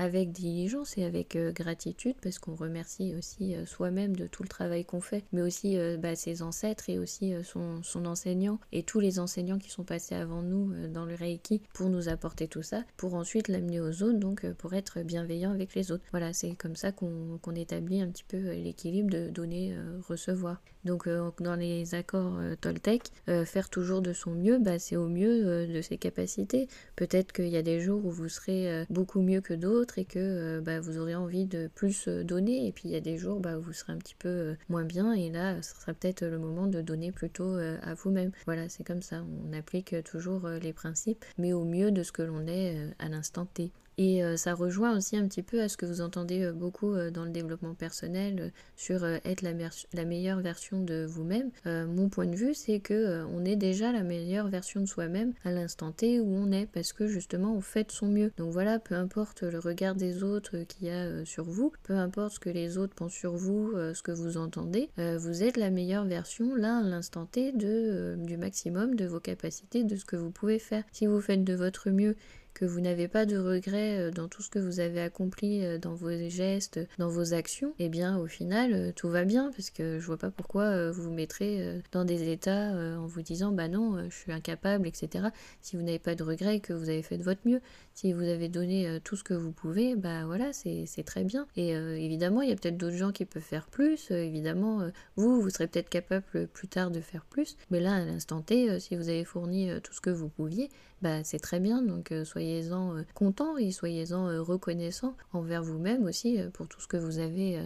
avec 0.00 0.32
diligence 0.32 0.96
et 0.96 1.04
avec 1.04 1.36
euh, 1.36 1.52
gratitude 1.52 2.16
parce 2.22 2.38
qu'on 2.38 2.54
remercie 2.54 3.14
aussi 3.14 3.54
euh, 3.54 3.66
soi-même 3.66 4.16
de 4.16 4.26
tout 4.26 4.42
le 4.42 4.48
travail 4.48 4.86
qu'on 4.86 5.02
fait, 5.02 5.24
mais 5.32 5.42
aussi 5.42 5.76
euh, 5.76 5.98
bah, 5.98 6.16
ses 6.16 6.40
ancêtres 6.40 6.88
et 6.88 6.98
aussi 6.98 7.34
son, 7.44 8.06
enseignant 8.06 8.58
et 8.72 8.82
tous 8.82 8.98
les 8.98 9.18
enseignants 9.18 9.58
qui 9.58 9.68
sont 9.68 9.84
passés 9.84 10.14
avant 10.14 10.40
nous 10.40 10.72
dans 10.88 11.04
le 11.04 11.14
Reiki 11.14 11.60
pour 11.74 11.90
nous 11.90 12.08
apporter 12.08 12.48
tout 12.48 12.62
ça, 12.62 12.82
pour 12.96 13.12
ensuite 13.12 13.48
l'amener 13.48 13.78
aux 13.78 13.92
zones, 13.92 14.18
donc 14.18 14.50
pour 14.54 14.72
être 14.72 15.02
bienveillant 15.02 15.52
avec 15.52 15.74
les 15.74 15.92
autres. 15.92 16.04
Voilà, 16.12 16.32
c'est 16.32 16.54
comme 16.54 16.76
ça 16.76 16.92
qu'on 16.92 17.54
établit 17.54 18.00
un 18.00 18.08
petit 18.08 18.24
peu 18.24 18.38
l'équilibre 18.38 19.10
de 19.10 19.28
donner-recevoir. 19.28 20.62
Donc 20.84 21.08
dans 21.40 21.56
les 21.56 21.94
accords 21.94 22.38
Toltec, 22.60 23.10
faire 23.44 23.68
toujours 23.68 24.02
de 24.02 24.12
son 24.12 24.32
mieux, 24.32 24.58
bah, 24.58 24.78
c'est 24.78 24.96
au 24.96 25.08
mieux 25.08 25.66
de 25.66 25.80
ses 25.82 25.98
capacités. 25.98 26.68
Peut-être 26.96 27.32
qu'il 27.32 27.48
y 27.48 27.56
a 27.56 27.62
des 27.62 27.80
jours 27.80 28.04
où 28.04 28.10
vous 28.10 28.28
serez 28.28 28.84
beaucoup 28.88 29.20
mieux 29.20 29.40
que 29.40 29.54
d'autres, 29.54 29.98
et 29.98 30.04
que 30.04 30.18
euh, 30.18 30.60
bah, 30.60 30.80
vous 30.80 30.98
aurez 30.98 31.14
envie 31.14 31.46
de 31.46 31.68
plus 31.74 32.08
euh, 32.08 32.24
donner 32.24 32.66
et 32.66 32.72
puis 32.72 32.88
il 32.88 32.90
y 32.92 32.96
a 32.96 33.00
des 33.00 33.16
jours 33.16 33.40
bah, 33.40 33.56
où 33.56 33.60
vous 33.60 33.72
serez 33.72 33.92
un 33.92 33.98
petit 33.98 34.14
peu 34.14 34.28
euh, 34.28 34.54
moins 34.68 34.84
bien 34.84 35.12
et 35.12 35.30
là 35.30 35.60
ce 35.62 35.74
sera 35.74 35.94
peut-être 35.94 36.24
le 36.24 36.38
moment 36.38 36.66
de 36.66 36.80
donner 36.80 37.12
plutôt 37.12 37.56
à 37.56 37.94
vous-même. 37.94 38.32
Voilà, 38.46 38.68
c'est 38.68 38.84
comme 38.84 39.02
ça, 39.02 39.24
on 39.48 39.52
applique 39.52 39.94
toujours 40.04 40.48
les 40.48 40.72
principes 40.72 41.24
mais 41.38 41.52
au 41.52 41.64
mieux 41.64 41.90
de 41.90 42.02
ce 42.02 42.12
que 42.12 42.22
l'on 42.22 42.46
est 42.46 42.76
à 42.98 43.08
l'instant 43.08 43.46
T. 43.46 43.72
Et 44.00 44.24
euh, 44.24 44.38
ça 44.38 44.54
rejoint 44.54 44.96
aussi 44.96 45.18
un 45.18 45.28
petit 45.28 45.42
peu 45.42 45.60
à 45.60 45.68
ce 45.68 45.76
que 45.76 45.84
vous 45.84 46.00
entendez 46.00 46.42
euh, 46.42 46.52
beaucoup 46.54 46.94
euh, 46.94 47.10
dans 47.10 47.24
le 47.24 47.30
développement 47.30 47.74
personnel 47.74 48.50
sur 48.74 49.04
être 49.04 49.42
la, 49.42 50.04
meilleure 50.06 50.40
version 50.40 50.82
de 50.82 51.04
vous-même. 51.04 51.50
mon 51.66 52.08
point 52.08 52.24
de 52.24 52.34
vue, 52.34 52.54
c'est 52.54 52.80
que 52.80 53.22
on 53.26 53.44
est 53.44 53.56
déjà 53.56 53.92
la 53.92 54.02
meilleure 54.02 54.48
version 54.48 54.80
de 54.80 54.86
soi-même 54.86 55.34
à 55.44 55.52
l'instant 55.52 55.92
T 55.92 56.18
où 56.18 56.34
on 56.34 56.50
est, 56.50 56.64
parce 56.64 56.94
que 56.94 57.06
justement 57.08 57.54
on 57.54 57.60
fait 57.60 57.84
de 57.84 57.92
son 57.92 58.06
mieux. 58.06 58.32
Donc 58.38 58.52
voilà, 58.52 58.78
peu 58.78 58.94
importe 58.94 59.42
le 59.42 59.58
regard 59.58 59.94
des 59.94 60.22
autres 60.22 60.56
qu'il 60.60 60.86
y 60.86 60.90
a 60.90 61.26
sur 61.26 61.44
vous, 61.44 61.72
peu 61.82 61.92
importe 61.92 62.34
ce 62.34 62.40
que 62.40 62.48
les 62.48 62.78
autres 62.78 62.94
pensent 62.94 63.12
sur 63.12 63.36
vous, 63.36 63.72
ce 63.74 64.02
que 64.02 64.12
vous 64.12 64.38
entendez, 64.38 64.88
vous 64.96 65.42
êtes 65.42 65.58
la 65.58 65.68
meilleure 65.68 66.06
version 66.06 66.54
là 66.54 66.78
à 66.78 66.82
l'instant 66.82 67.26
T 67.26 67.52
du 67.52 68.36
maximum 68.38 68.94
de 68.94 69.04
vos 69.04 69.20
capacités, 69.20 69.84
de 69.84 69.96
ce 69.96 70.06
que 70.06 70.16
vous 70.16 70.30
pouvez 70.30 70.58
faire. 70.58 70.84
Si 70.90 71.06
vous 71.06 71.20
faites 71.20 71.44
de 71.44 71.54
votre 71.54 71.90
mieux 71.90 72.16
que 72.54 72.64
vous 72.64 72.80
n'avez 72.80 73.08
pas 73.08 73.26
de 73.26 73.36
regrets 73.36 73.98
euh, 73.98 74.10
dans 74.10 74.28
tout 74.28 74.42
ce 74.42 74.50
que 74.50 74.58
vous 74.58 74.80
avez 74.80 75.00
accompli, 75.00 75.64
euh, 75.64 75.78
dans 75.78 75.94
vos 75.94 76.10
gestes, 76.28 76.80
dans 76.98 77.08
vos 77.08 77.34
actions, 77.34 77.74
eh 77.78 77.88
bien 77.88 78.18
au 78.18 78.26
final 78.26 78.72
euh, 78.72 78.92
tout 78.94 79.08
va 79.08 79.24
bien 79.24 79.50
parce 79.50 79.70
que 79.70 79.98
je 79.98 80.06
vois 80.06 80.18
pas 80.18 80.30
pourquoi 80.30 80.90
vous 80.90 81.02
vous 81.02 81.12
mettrez 81.12 81.80
dans 81.92 82.04
des 82.04 82.30
états 82.30 82.70
en 82.98 83.06
vous 83.06 83.22
disant 83.22 83.52
bah 83.52 83.68
non 83.68 84.08
je 84.08 84.14
suis 84.14 84.32
incapable 84.32 84.86
etc. 84.86 85.28
Si 85.60 85.76
vous 85.76 85.82
n'avez 85.82 85.98
pas 85.98 86.14
de 86.14 86.22
regrets 86.22 86.56
et 86.56 86.60
que 86.60 86.72
vous 86.72 86.88
avez 86.88 87.02
fait 87.02 87.16
de 87.16 87.22
votre 87.22 87.40
mieux, 87.46 87.60
si 87.94 88.12
vous 88.12 88.22
avez 88.22 88.48
donné 88.48 89.00
tout 89.04 89.16
ce 89.16 89.24
que 89.24 89.34
vous 89.34 89.52
pouvez, 89.52 89.96
bah 89.96 90.24
voilà 90.26 90.52
c'est 90.52 91.04
très 91.04 91.24
bien. 91.24 91.46
Et 91.56 91.70
évidemment 91.70 92.42
il 92.42 92.50
y 92.50 92.52
a 92.52 92.56
peut-être 92.56 92.76
d'autres 92.76 92.96
gens 92.96 93.12
qui 93.12 93.24
peuvent 93.24 93.42
faire 93.42 93.66
plus, 93.66 94.10
évidemment 94.10 94.90
vous 95.16 95.40
vous 95.40 95.50
serez 95.50 95.66
peut-être 95.66 95.88
capable 95.88 96.46
plus 96.48 96.68
tard 96.68 96.90
de 96.90 97.00
faire 97.00 97.24
plus, 97.24 97.56
mais 97.70 97.80
là 97.80 97.94
à 97.94 98.04
l'instant 98.04 98.42
T 98.42 98.78
si 98.80 98.96
vous 98.96 99.08
avez 99.08 99.24
fourni 99.24 99.70
tout 99.82 99.92
ce 99.92 100.00
que 100.00 100.10
vous 100.10 100.28
pouviez, 100.28 100.70
bah 101.02 101.24
c'est 101.24 101.40
très 101.40 101.60
bien 101.60 101.82
donc 101.82 102.12
soyez-en 102.40 102.96
euh, 102.96 103.02
content 103.14 103.58
et 103.58 103.70
soyez-en 103.70 104.28
euh, 104.28 104.42
reconnaissant 104.42 105.14
envers 105.34 105.62
vous-même 105.62 106.04
aussi 106.04 106.40
euh, 106.40 106.48
pour 106.48 106.68
tout 106.68 106.80
ce 106.80 106.86
que 106.86 106.96
vous 106.96 107.18
avez 107.18 107.60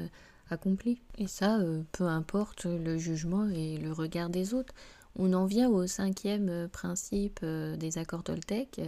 accompli. 0.51 1.01
Et 1.17 1.27
ça, 1.27 1.59
peu 1.93 2.05
importe 2.05 2.67
le 2.67 2.99
jugement 2.99 3.49
et 3.49 3.79
le 3.79 3.93
regard 3.93 4.29
des 4.29 4.53
autres. 4.53 4.75
On 5.17 5.33
en 5.33 5.47
vient 5.47 5.71
au 5.71 5.87
cinquième 5.87 6.69
principe 6.69 7.45
des 7.45 7.99
accords 7.99 8.23
Toltec. 8.23 8.81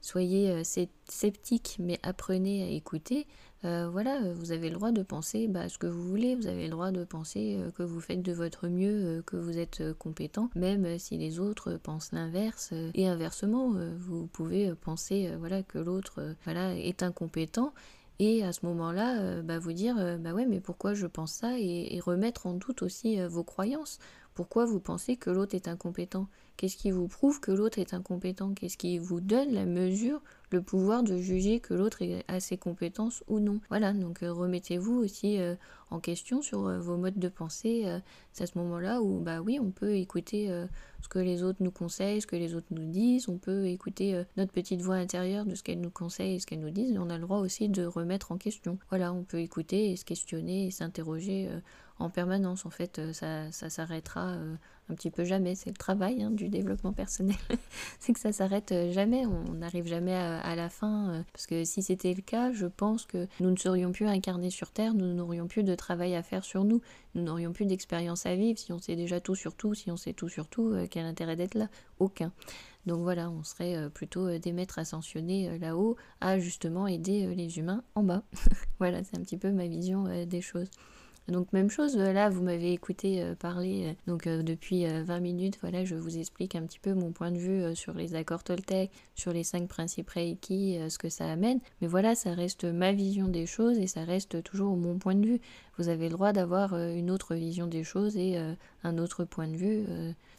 soyez 0.00 0.62
sceptiques, 0.64 1.76
mais 1.78 1.98
apprenez 2.02 2.62
à 2.62 2.70
écouter. 2.70 3.26
Euh, 3.64 3.88
voilà, 3.90 4.22
euh, 4.22 4.32
vous 4.34 4.52
avez 4.52 4.68
le 4.68 4.76
droit 4.76 4.92
de 4.92 5.02
penser 5.02 5.48
bah, 5.48 5.68
ce 5.68 5.78
que 5.78 5.86
vous 5.86 6.02
voulez, 6.02 6.36
vous 6.36 6.46
avez 6.46 6.64
le 6.64 6.70
droit 6.70 6.92
de 6.92 7.04
penser 7.04 7.56
euh, 7.58 7.70
que 7.72 7.82
vous 7.82 8.00
faites 8.00 8.22
de 8.22 8.32
votre 8.32 8.68
mieux, 8.68 9.22
que 9.26 9.36
vous 9.36 9.58
êtes 9.58 9.82
compétent, 9.94 10.48
même 10.54 10.98
si 10.98 11.18
les 11.18 11.40
autres 11.40 11.76
pensent 11.76 12.12
l'inverse. 12.12 12.72
et 12.94 13.08
inversement, 13.08 13.74
vous 13.98 14.26
pouvez 14.26 14.74
penser 14.74 15.30
voilà, 15.38 15.62
que 15.62 15.78
l'autre 15.78 16.34
voilà, 16.44 16.76
est 16.76 17.02
incompétent. 17.02 17.72
Et 18.20 18.44
à 18.44 18.52
ce 18.52 18.66
moment-là, 18.66 19.42
bah, 19.42 19.58
vous 19.58 19.72
dire, 19.72 19.96
bah 20.18 20.32
ouais, 20.32 20.46
mais 20.46 20.60
pourquoi 20.60 20.94
je 20.94 21.06
pense 21.06 21.32
ça 21.32 21.58
et 21.58 22.00
remettre 22.00 22.46
en 22.46 22.54
doute 22.54 22.82
aussi 22.82 23.20
vos 23.26 23.44
croyances? 23.44 23.98
Pourquoi 24.34 24.64
vous 24.64 24.80
pensez 24.80 25.16
que 25.16 25.30
l'autre 25.30 25.54
est 25.54 25.68
incompétent? 25.68 26.28
Qu'est-ce 26.58 26.76
qui 26.76 26.90
vous 26.90 27.06
prouve 27.06 27.38
que 27.38 27.52
l'autre 27.52 27.78
est 27.78 27.94
incompétent? 27.94 28.52
Qu'est-ce 28.52 28.76
qui 28.76 28.98
vous 28.98 29.20
donne 29.20 29.52
la 29.52 29.64
mesure, 29.64 30.20
le 30.50 30.60
pouvoir 30.60 31.04
de 31.04 31.16
juger 31.16 31.60
que 31.60 31.72
l'autre 31.72 32.02
a 32.26 32.40
ses 32.40 32.58
compétences 32.58 33.22
ou 33.28 33.38
non? 33.38 33.60
Voilà, 33.68 33.92
donc 33.92 34.24
euh, 34.24 34.32
remettez-vous 34.32 34.96
aussi 34.96 35.38
euh, 35.38 35.54
en 35.90 36.00
question 36.00 36.42
sur 36.42 36.66
euh, 36.66 36.80
vos 36.80 36.96
modes 36.96 37.20
de 37.20 37.28
pensée. 37.28 37.86
c'est 38.32 38.42
à 38.42 38.46
ce 38.48 38.58
moment-là 38.58 39.00
où, 39.02 39.20
bah 39.20 39.40
oui, 39.40 39.60
on 39.62 39.70
peut 39.70 39.94
écouter 39.94 40.48
ce 41.00 41.08
que 41.08 41.20
les 41.20 41.44
autres 41.44 41.62
nous 41.62 41.70
conseillent, 41.70 42.20
ce 42.20 42.26
que 42.26 42.34
les 42.34 42.56
autres 42.56 42.66
nous 42.70 42.90
disent, 42.90 43.28
on 43.28 43.38
peut 43.38 43.66
écouter 43.66 44.20
notre 44.36 44.50
petite 44.50 44.80
voix 44.80 44.96
intérieure 44.96 45.46
de 45.46 45.54
ce 45.54 45.62
qu'elles 45.62 45.80
nous 45.80 45.90
conseillent 45.90 46.34
et 46.34 46.38
ce 46.40 46.46
qu'elles 46.46 46.58
nous 46.58 46.70
disent, 46.70 46.90
et 46.90 46.98
on 46.98 47.08
a 47.08 47.18
le 47.18 47.22
droit 47.22 47.38
aussi 47.38 47.68
de 47.68 47.84
remettre 47.84 48.32
en 48.32 48.36
question. 48.36 48.80
Voilà, 48.88 49.12
on 49.12 49.22
peut 49.22 49.38
écouter 49.38 49.92
et 49.92 49.96
se 49.96 50.04
questionner 50.04 50.66
et 50.66 50.70
s'interroger 50.72 51.48
en 52.00 52.10
permanence. 52.10 52.66
En 52.66 52.70
fait, 52.70 53.00
ça, 53.12 53.52
ça 53.52 53.70
s'arrêtera 53.70 54.36
un 54.90 54.94
petit 54.94 55.10
peu 55.10 55.24
jamais. 55.24 55.54
C'est 55.54 55.70
le 55.70 55.76
travail 55.76 56.22
hein, 56.22 56.30
du 56.30 56.48
développement 56.48 56.92
personnel. 56.92 57.36
c'est 58.00 58.12
que 58.12 58.20
ça 58.20 58.32
s'arrête 58.32 58.72
euh, 58.72 58.92
jamais. 58.92 59.26
On 59.26 59.54
n'arrive 59.54 59.86
jamais 59.86 60.14
à, 60.14 60.56
la 60.56 60.68
fin. 60.68 61.10
Euh, 61.10 61.22
parce 61.32 61.46
que 61.46 61.64
si 61.64 61.82
c'était 61.82 62.14
le 62.14 62.22
cas, 62.22 62.52
je 62.52 62.66
pense 62.66 63.04
que 63.04 63.26
nous 63.40 63.50
ne 63.50 63.56
serions 63.56 63.92
plus 63.92 64.06
incarnés 64.06 64.50
sur 64.50 64.70
Terre, 64.70 64.94
nous 64.94 65.12
n'aurions 65.14 65.46
plus 65.46 65.62
de 65.62 65.74
travail 65.74 66.14
à 66.14 66.22
faire 66.22 66.44
sur 66.44 66.64
nous, 66.64 66.80
nous 67.14 67.22
n'aurions 67.22 67.52
plus 67.52 67.66
d'expérience 67.66 68.26
à 68.26 68.34
vivre. 68.34 68.58
Si 68.58 68.72
on 68.72 68.78
sait 68.78 68.96
déjà 68.96 69.20
tout 69.20 69.34
sur 69.34 69.54
tout, 69.54 69.74
si 69.74 69.90
on 69.90 69.96
sait 69.96 70.12
tout 70.12 70.28
sur 70.28 70.48
tout, 70.48 70.70
euh, 70.70 70.86
quel 70.90 71.04
intérêt 71.04 71.36
d'être 71.36 71.54
là? 71.54 71.68
Aucun. 71.98 72.32
Donc 72.86 73.02
voilà, 73.02 73.30
on 73.30 73.42
serait 73.42 73.90
plutôt 73.90 74.38
des 74.38 74.52
maîtres 74.52 74.78
ascensionnés 74.78 75.58
là-haut 75.58 75.96
à 76.22 76.38
justement 76.38 76.86
aider 76.86 77.34
les 77.34 77.58
humains 77.58 77.82
en 77.94 78.02
bas. 78.02 78.22
voilà, 78.78 79.04
c'est 79.04 79.18
un 79.18 79.20
petit 79.20 79.36
peu 79.36 79.50
ma 79.50 79.66
vision 79.66 80.24
des 80.24 80.40
choses. 80.40 80.70
Donc 81.28 81.52
même 81.52 81.68
chose, 81.68 81.98
euh, 81.98 82.12
là 82.14 82.30
vous 82.30 82.42
m'avez 82.42 82.72
écouté 82.72 83.22
euh, 83.22 83.34
parler 83.34 83.88
euh, 83.88 83.92
donc 84.06 84.26
depuis 84.26 84.86
20 84.86 85.20
minutes, 85.20 85.58
voilà, 85.60 85.84
je 85.84 85.94
vous 85.94 86.16
explique 86.16 86.54
un 86.54 86.62
petit 86.62 86.78
peu 86.78 86.94
mon 86.94 87.12
point 87.12 87.30
de 87.30 87.36
vue 87.36 87.76
sur 87.76 87.92
les 87.92 88.14
accords 88.14 88.42
Toltec, 88.42 88.90
sur 89.14 89.32
les 89.32 89.44
cinq 89.44 89.68
principes 89.68 90.08
Reiki, 90.08 90.78
ce 90.88 90.96
que 90.98 91.10
ça 91.10 91.30
amène. 91.30 91.60
Mais 91.80 91.86
voilà, 91.86 92.14
ça 92.14 92.32
reste 92.32 92.64
ma 92.64 92.92
vision 92.92 93.28
des 93.28 93.46
choses 93.46 93.78
et 93.78 93.86
ça 93.86 94.04
reste 94.04 94.42
toujours 94.42 94.76
mon 94.76 94.98
point 94.98 95.14
de 95.14 95.26
vue. 95.26 95.40
Vous 95.76 95.88
avez 95.88 96.08
le 96.08 96.14
droit 96.14 96.32
d'avoir 96.32 96.74
une 96.74 97.10
autre 97.10 97.34
vision 97.34 97.66
des 97.66 97.84
choses 97.84 98.16
et 98.16 98.38
un 98.82 98.98
autre 98.98 99.24
point 99.24 99.48
de 99.48 99.56
vue 99.56 99.84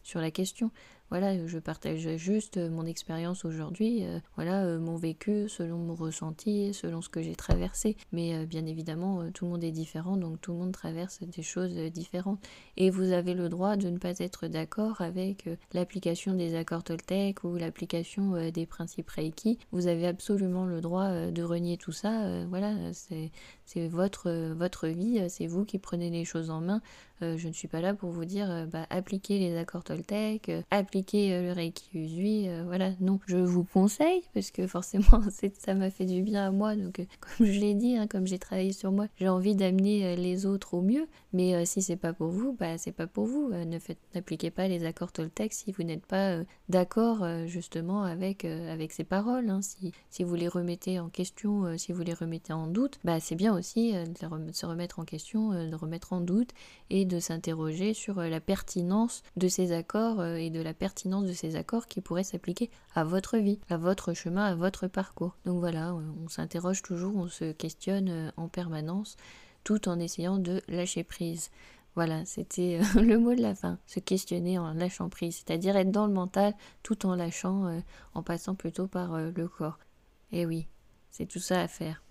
sur 0.04 0.19
la 0.19 0.32
question. 0.32 0.71
Voilà, 1.10 1.48
je 1.48 1.58
partage 1.58 2.08
juste 2.17 2.58
mon 2.58 2.86
expérience 2.86 3.43
aujourd'hui, 3.43 4.06
euh, 4.06 4.19
voilà, 4.36 4.63
euh, 4.65 4.80
mon 4.80 4.95
vécu 4.95 5.50
selon 5.50 5.80
mon 5.80 5.95
ressenti, 5.95 6.72
selon 6.72 7.02
ce 7.02 7.10
que 7.10 7.24
j'ai 7.24 7.36
traversé. 7.36 7.98
Mais 8.12 8.36
euh, 8.36 8.45
bien 8.45 8.67
évidemment, 8.67 9.32
tout 9.32 9.45
le 9.45 9.52
monde 9.52 9.63
est 9.63 9.72
différent, 9.72 10.17
donc 10.17 10.39
tout 10.39 10.52
le 10.52 10.60
monde 10.60 10.72
traverse 10.72 11.22
des 11.22 11.41
choses 11.41 11.74
différentes. 11.91 12.39
Et 12.78 12.91
vous 12.91 13.12
avez 13.12 13.34
le 13.34 13.50
droit 13.50 13.76
de 13.76 13.89
ne 13.89 13.98
pas 13.98 14.19
être 14.19 14.48
d'accord 14.48 15.02
avec 15.02 15.50
l'application 15.74 16.36
des 16.36 16.56
accords 16.56 16.84
Toltec 16.84 17.43
ou 17.43 17.56
l'application 17.56 18.52
des 18.52 18.65
principes 18.67 19.10
Reiki. 19.10 19.58
Vous 19.72 19.88
avez 19.88 20.06
absolument 20.06 20.65
le 20.65 20.80
droit 20.80 21.32
de 21.32 21.43
renier 21.43 21.78
tout 21.78 21.91
ça. 21.91 22.45
voilà, 22.45 22.74
c'est 22.93 23.88
votre, 23.88 24.54
votre 24.54 24.88
vie, 24.88 25.22
c'est 25.30 25.48
vous 25.48 25.65
qui 25.65 25.80
prenez 25.80 26.10
les 26.10 26.26
choses 26.26 26.50
en 26.50 26.62
main. 26.62 26.82
je 27.22 27.48
ne 27.48 27.54
suis 27.54 27.67
pas 27.67 27.82
là 27.82 27.93
pour 27.93 28.12
vous 28.12 28.26
dire, 28.26 28.67
bah, 28.72 28.86
appliquez 28.89 29.39
les 29.39 29.58
accords 29.58 29.84
Toltec, 29.84 30.52
appliquez 30.72 30.98
euh, 31.15 31.47
le 31.47 31.51
Reiki 31.53 31.89
Usui, 31.93 32.49
euh, 32.49 32.63
voilà, 32.65 32.91
non, 32.99 33.19
je 33.27 33.38
vous 33.38 33.63
conseille 33.63 34.21
parce 34.33 34.51
que 34.51 34.67
forcément 34.67 35.21
ça 35.59 35.73
m'a 35.73 35.89
fait 35.89 36.05
du 36.05 36.21
bien 36.21 36.47
à 36.47 36.51
moi, 36.51 36.75
donc 36.75 36.99
euh, 36.99 37.05
comme 37.38 37.45
je 37.45 37.59
l'ai 37.59 37.73
dit, 37.73 37.97
hein, 37.97 38.07
comme 38.07 38.27
j'ai 38.27 38.39
travaillé 38.39 38.73
sur 38.73 38.91
moi, 38.91 39.07
j'ai 39.17 39.29
envie 39.29 39.55
d'amener 39.55 40.15
les 40.15 40.45
autres 40.45 40.73
au 40.73 40.81
mieux, 40.81 41.07
mais 41.33 41.65
si 41.65 41.81
c'est 41.81 41.95
pas 41.95 42.13
pour 42.13 42.29
vous, 42.29 42.53
bah 42.53 42.77
c'est 42.77 42.91
pas 42.91 43.07
pour 43.07 43.25
vous, 43.25 43.49
ne 43.49 43.77
n'appliquez 44.15 44.51
pas 44.51 44.67
les 44.67 44.85
accords 44.85 45.12
Toltec 45.12 45.53
si 45.53 45.71
vous 45.71 45.83
n'êtes 45.83 46.05
pas 46.05 46.39
d'accord 46.69 47.25
justement 47.45 48.03
avec, 48.03 48.45
avec 48.45 48.91
ces 48.91 49.03
paroles, 49.03 49.49
hein. 49.49 49.62
si, 49.62 49.91
si 50.09 50.23
vous 50.23 50.35
les 50.35 50.47
remettez 50.47 50.99
en 50.99 51.09
question, 51.09 51.77
si 51.77 51.91
vous 51.91 52.03
les 52.03 52.13
remettez 52.13 52.53
en 52.53 52.67
doute, 52.67 52.99
bah 53.03 53.19
c'est 53.19 53.35
bien 53.35 53.55
aussi 53.55 53.93
de 53.93 54.51
se 54.51 54.65
remettre 54.65 54.99
en 54.99 55.05
question, 55.05 55.51
de 55.51 55.75
remettre 55.75 56.13
en 56.13 56.21
doute 56.21 56.51
et 56.89 57.05
de 57.05 57.19
s'interroger 57.19 57.93
sur 57.93 58.15
la 58.15 58.39
pertinence 58.39 59.23
de 59.38 59.47
ces 59.47 59.71
accords 59.71 60.23
et 60.23 60.49
de 60.49 60.62
la 60.62 60.73
pertinence 60.73 60.88
de 61.21 61.34
ces 61.34 61.56
accords 61.56 61.88
qui 61.88 62.02
pourraient 62.02 62.23
s'appliquer 62.23 62.69
à 62.95 63.04
votre 63.04 63.38
vie, 63.38 63.60
à 63.69 63.78
votre 63.78 64.13
chemin, 64.13 64.45
à 64.45 64.56
votre 64.56 64.88
parcours. 64.88 65.36
Donc 65.45 65.60
voilà, 65.60 65.93
on 65.93 66.28
s'interroge 66.28 66.82
toujours, 66.82 67.15
on 67.15 67.28
se 67.28 67.52
questionne 67.52 68.10
euh, 68.10 68.32
en 68.38 68.47
permanence, 68.47 69.17
tout 69.63 69.88
en 69.88 69.99
essayant 69.99 70.38
de 70.38 70.62
lâcher 70.67 71.04
prise. 71.04 71.52
Voilà, 71.95 72.25
c'était 72.25 72.80
euh, 72.82 73.02
le 73.02 73.17
mot 73.17 73.36
de 73.36 73.41
la 73.41 73.56
fin, 73.56 73.78
se 73.88 73.99
questionner 73.99 74.58
en 74.58 74.73
lâchant 74.73 75.10
prise, 75.10 75.38
c'est-à-dire 75.38 75.75
être 75.75 75.91
dans 75.91 76.08
le 76.08 76.13
mental 76.13 76.54
tout 76.84 77.06
en 77.06 77.15
lâchant, 77.15 77.67
euh, 77.67 77.80
en 78.13 78.23
passant 78.23 78.56
plutôt 78.56 78.88
par 78.88 79.17
le 79.17 79.47
corps. 79.47 79.80
Et 80.32 80.45
oui, 80.45 80.67
c'est 81.12 81.25
tout 81.25 81.39
ça 81.39 81.62
à 81.62 81.67
faire. 81.67 82.04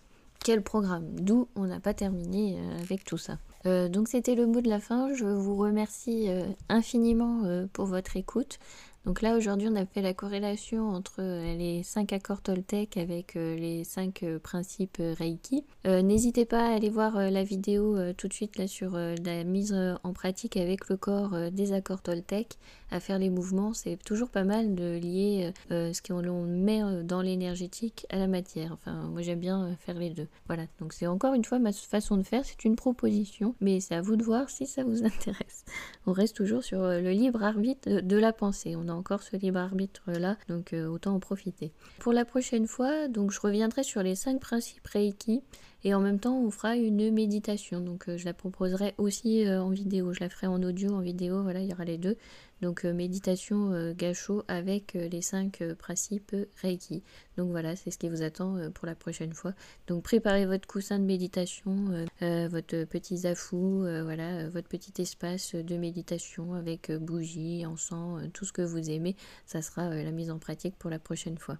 Quel 0.44 0.62
programme 0.62 1.08
D'où 1.20 1.48
on 1.56 1.66
n'a 1.66 1.80
pas 1.80 1.94
terminé 1.94 2.58
avec 2.80 3.04
tout 3.04 3.18
ça. 3.18 3.38
Euh, 3.66 3.88
donc 3.88 4.08
c'était 4.08 4.34
le 4.34 4.46
mot 4.46 4.60
de 4.60 4.68
la 4.68 4.80
fin. 4.80 5.12
Je 5.14 5.24
vous 5.24 5.56
remercie 5.56 6.28
euh, 6.28 6.44
infiniment 6.68 7.42
euh, 7.44 7.66
pour 7.72 7.86
votre 7.86 8.16
écoute. 8.16 8.58
Donc 9.04 9.22
là 9.22 9.36
aujourd'hui 9.36 9.68
on 9.70 9.76
a 9.76 9.86
fait 9.86 10.02
la 10.02 10.12
corrélation 10.12 10.88
entre 10.90 11.22
les 11.22 11.82
5 11.82 12.12
accords 12.12 12.42
Toltec 12.42 12.98
avec 12.98 13.34
les 13.36 13.82
5 13.82 14.22
principes 14.42 14.98
Reiki. 15.00 15.64
N'hésitez 15.86 16.44
pas 16.44 16.66
à 16.66 16.74
aller 16.74 16.90
voir 16.90 17.14
la 17.30 17.42
vidéo 17.42 17.96
tout 18.14 18.28
de 18.28 18.34
suite 18.34 18.66
sur 18.66 18.98
la 18.98 19.44
mise 19.44 19.74
en 20.02 20.12
pratique 20.12 20.58
avec 20.58 20.90
le 20.90 20.98
corps 20.98 21.50
des 21.52 21.72
accords 21.72 22.02
Toltec, 22.02 22.58
à 22.90 23.00
faire 23.00 23.18
les 23.18 23.30
mouvements. 23.30 23.74
C'est 23.74 23.96
toujours 24.04 24.30
pas 24.30 24.44
mal 24.44 24.74
de 24.74 24.98
lier 24.98 25.52
ce 25.70 26.00
qu'on 26.02 26.46
met 26.46 26.82
dans 27.04 27.22
l'énergétique 27.22 28.06
à 28.10 28.18
la 28.18 28.26
matière. 28.26 28.72
Enfin 28.72 29.08
moi 29.10 29.22
j'aime 29.22 29.40
bien 29.40 29.76
faire 29.80 29.98
les 29.98 30.10
deux. 30.10 30.28
Voilà, 30.46 30.64
donc 30.80 30.92
c'est 30.92 31.06
encore 31.06 31.34
une 31.34 31.44
fois 31.44 31.58
ma 31.58 31.72
façon 31.72 32.16
de 32.16 32.22
faire, 32.22 32.44
c'est 32.44 32.64
une 32.64 32.76
proposition 32.76 33.54
mais 33.60 33.80
c'est 33.80 33.94
à 33.94 34.00
vous 34.00 34.16
de 34.16 34.24
voir 34.24 34.50
si 34.50 34.66
ça 34.66 34.84
vous 34.84 35.04
intéresse. 35.04 35.64
On 36.06 36.12
reste 36.12 36.36
toujours 36.36 36.62
sur 36.62 36.82
euh, 36.82 37.00
le 37.00 37.10
libre 37.10 37.42
arbitre 37.42 38.00
de 38.00 38.16
la 38.16 38.32
pensée. 38.32 38.76
On 38.76 38.88
a 38.88 38.92
encore 38.92 39.22
ce 39.22 39.36
libre 39.36 39.58
arbitre 39.58 40.02
là, 40.06 40.36
donc 40.48 40.72
euh, 40.72 40.86
autant 40.86 41.14
en 41.14 41.20
profiter. 41.20 41.72
Pour 41.98 42.12
la 42.12 42.24
prochaine 42.24 42.66
fois, 42.66 43.08
donc 43.08 43.30
je 43.30 43.40
reviendrai 43.40 43.82
sur 43.82 44.02
les 44.02 44.14
cinq 44.14 44.40
principes 44.40 44.86
Reiki 44.86 45.42
et 45.84 45.94
en 45.94 46.00
même 46.00 46.18
temps 46.18 46.38
on 46.38 46.50
fera 46.50 46.76
une 46.76 47.10
méditation. 47.12 47.80
Donc 47.80 48.08
euh, 48.08 48.16
je 48.16 48.24
la 48.24 48.34
proposerai 48.34 48.94
aussi 48.98 49.48
en 49.48 49.70
vidéo. 49.70 50.12
Je 50.12 50.20
la 50.20 50.28
ferai 50.28 50.46
en 50.46 50.62
audio, 50.62 50.92
en 50.92 51.00
vidéo. 51.00 51.42
Voilà, 51.42 51.60
il 51.60 51.68
y 51.68 51.72
aura 51.72 51.84
les 51.84 51.98
deux. 51.98 52.16
Donc 52.60 52.84
euh, 52.84 52.92
méditation 52.92 53.72
euh, 53.72 53.92
gâchot 53.94 54.42
avec 54.48 54.96
euh, 54.96 55.08
les 55.08 55.22
cinq 55.22 55.62
principes 55.78 56.34
Reiki. 56.60 57.02
Donc 57.36 57.50
voilà, 57.50 57.76
c'est 57.76 57.90
ce 57.90 57.98
qui 57.98 58.08
vous 58.08 58.22
attend 58.22 58.56
pour 58.72 58.86
la 58.86 58.94
prochaine 58.94 59.32
fois. 59.32 59.52
Donc 59.86 60.02
préparez 60.02 60.46
votre 60.46 60.66
coussin 60.66 60.98
de 60.98 61.04
méditation, 61.04 62.06
votre 62.20 62.84
petit 62.84 63.18
zafou, 63.18 63.86
voilà, 64.02 64.48
votre 64.48 64.66
petit 64.66 65.00
espace 65.00 65.54
de 65.54 65.76
méditation 65.76 66.54
avec 66.54 66.90
bougie, 66.90 67.64
encens, 67.64 68.22
tout 68.32 68.44
ce 68.44 68.52
que 68.52 68.62
vous 68.62 68.90
aimez. 68.90 69.14
Ça 69.46 69.62
sera 69.62 69.88
la 69.88 70.10
mise 70.10 70.32
en 70.32 70.40
pratique 70.40 70.76
pour 70.78 70.90
la 70.90 70.98
prochaine 70.98 71.38
fois. 71.38 71.58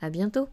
À 0.00 0.08
bientôt. 0.08 0.48